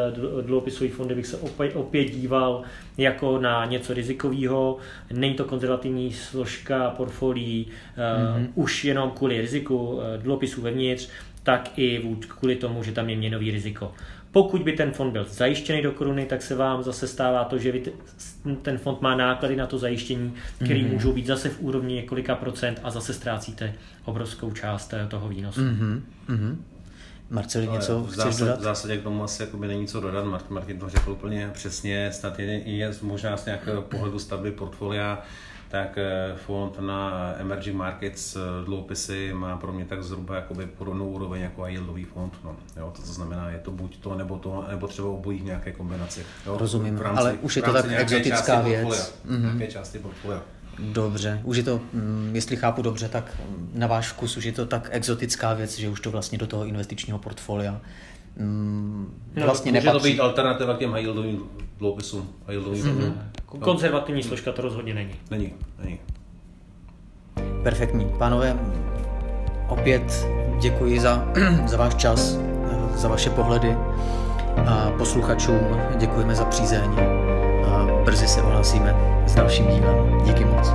dluhopisový 0.43 0.91
fondy 0.91 1.15
bych 1.15 1.27
se 1.27 1.37
opět, 1.37 1.77
opět 1.77 2.05
díval 2.05 2.63
jako 2.99 3.39
na 3.39 3.65
něco 3.65 3.95
rizikového. 3.95 4.77
Není 5.13 5.35
to 5.35 5.45
konzervativní 5.45 6.13
složka 6.13 6.91
portfolií, 6.91 7.67
uh, 7.67 8.41
mm-hmm. 8.41 8.49
už 8.55 8.85
jenom 8.85 9.11
kvůli 9.11 9.41
riziku 9.41 9.87
uh, 9.87 10.03
dluhopisů 10.23 10.63
vevnitř, 10.63 11.09
tak 11.45 11.79
i 11.79 12.17
kvůli 12.29 12.57
tomu, 12.57 12.83
že 12.83 12.93
tam 12.93 13.09
je 13.09 13.17
měnový 13.17 13.51
riziko. 13.51 13.93
Pokud 14.33 14.63
by 14.63 14.73
ten 14.73 14.93
fond 14.93 15.11
byl 15.11 15.25
zajištěný 15.25 15.83
do 15.83 15.93
koruny, 15.93 16.27
tak 16.27 16.43
se 16.43 16.55
vám 16.55 16.83
zase 16.83 17.09
stává 17.09 17.45
to, 17.45 17.59
že 17.59 17.73
vy 17.73 17.83
ten 18.63 18.79
fond 18.79 19.01
má 19.01 19.17
náklady 19.17 19.57
na 19.57 19.67
to 19.67 19.79
zajištění, 19.79 20.35
které 20.57 20.81
mm-hmm. 20.81 20.93
můžou 20.93 21.13
být 21.13 21.27
zase 21.27 21.49
v 21.49 21.61
úrovni 21.61 21.95
několika 21.95 22.35
procent 22.35 22.81
a 22.83 22.91
zase 22.91 23.15
ztrácíte 23.15 23.75
obrovskou 24.05 24.53
část 24.53 24.95
toho 25.09 25.29
výnosu. 25.29 25.61
Mm-hmm. 25.61 26.57
Marceli, 27.31 27.69
něco 27.69 28.01
v 28.01 28.11
zásad, 28.11 28.41
dodat? 28.41 28.59
V 28.59 28.63
zásadě 28.63 28.97
k 28.97 29.03
tomu 29.03 29.25
asi 29.25 29.43
jakoby 29.43 29.69
není 29.69 29.87
co 29.87 30.01
dodat. 30.01 30.25
Martin, 30.25 30.55
Martin 30.55 30.79
to 30.79 30.89
řekl 30.89 31.11
úplně 31.11 31.51
přesně. 31.53 32.13
Snad 32.13 32.39
je, 32.39 32.47
je 32.71 32.93
možná 33.03 33.37
z 33.37 33.47
nějakého 33.47 33.83
pohledu 33.83 34.19
stavby 34.19 34.53
portfolia 34.53 35.23
tak 35.75 35.99
eh, 35.99 36.37
fond 36.37 36.81
na 36.81 37.33
emerging 37.39 37.77
markets 37.77 38.37
eh, 38.37 38.65
dluhopisy 38.65 39.33
má 39.35 39.57
pro 39.57 39.73
mě 39.73 39.85
tak 39.85 40.03
zhruba 40.03 40.35
jakoby 40.35 40.67
podobnou 40.67 41.11
úroveň 41.11 41.43
jako 41.43 41.67
yieldový 41.67 42.05
fond. 42.05 42.33
No. 42.45 42.57
Jo, 42.77 42.93
to, 42.97 43.03
to 43.03 43.13
znamená, 43.13 43.51
je 43.51 43.59
to 43.59 43.71
buď 43.71 43.97
to, 43.97 44.15
nebo 44.15 44.39
to, 44.39 44.65
nebo 44.71 44.87
třeba 44.87 45.09
obojí 45.09 45.39
v 45.39 45.45
nějaké 45.45 45.73
kombinaci. 45.73 46.27
Jo, 46.47 46.57
Rozumím, 46.59 46.99
rámci, 46.99 47.21
ale 47.21 47.33
už 47.33 47.57
je 47.57 47.63
to 47.63 47.73
tak 47.73 47.85
exotická 47.89 48.61
věc. 48.61 49.19
Mm-hmm. 49.29 49.41
Nějaké 49.41 49.67
části 49.67 49.99
portfolia. 49.99 50.43
Dobře, 50.79 51.41
už 51.45 51.57
je 51.57 51.63
to, 51.63 51.81
mm, 51.93 52.31
jestli 52.35 52.57
chápu 52.57 52.83
dobře, 52.83 53.09
tak 53.09 53.37
na 53.75 53.87
váš 53.87 54.09
vkus 54.09 54.37
už 54.37 54.45
je 54.45 54.53
to 54.53 54.67
tak 54.67 54.89
exotická 54.93 55.55
věc, 55.55 55.79
že 55.79 55.89
už 55.89 56.01
to 56.01 56.11
vlastně 56.11 56.39
do 56.39 56.47
toho 56.47 56.67
investičního 56.67 57.19
portfolia 57.19 57.81
mm, 58.37 59.15
no, 59.37 59.45
vlastně 59.45 59.73
no, 59.73 59.77
může 59.77 59.89
nepatří. 59.89 60.09
to 60.09 60.13
být 60.13 60.21
alternativa 60.21 60.75
k 60.75 60.79
těm 60.79 60.93
high 60.93 61.03
yieldovým 61.03 61.43
dluhopisům. 61.79 62.29
High 62.47 62.55
yieldovým 62.55 62.85
mm-hmm. 62.85 63.13
Konzervativní 63.59 64.23
složka 64.23 64.53
to 64.53 64.63
rozhodně 64.63 64.95
není. 64.95 65.13
Není, 65.31 65.53
není. 65.85 65.99
Perfektní. 67.63 68.07
Pánové, 68.19 68.59
opět 69.69 70.27
děkuji 70.61 71.01
za, 71.01 71.29
za 71.67 71.77
váš 71.77 71.95
čas, 71.95 72.39
za 72.95 73.09
vaše 73.09 73.31
pohledy 73.31 73.77
a 74.67 74.91
posluchačům 74.99 75.61
děkujeme 75.97 76.35
za 76.35 76.45
přízeň 76.45 76.91
a 77.67 77.87
brzy 78.05 78.29
se 78.29 78.43
ohlásíme 78.43 78.95
s 79.27 79.35
dalším 79.35 79.67
dílem. 79.67 80.23
Díky 80.25 80.45
moc. 80.45 80.69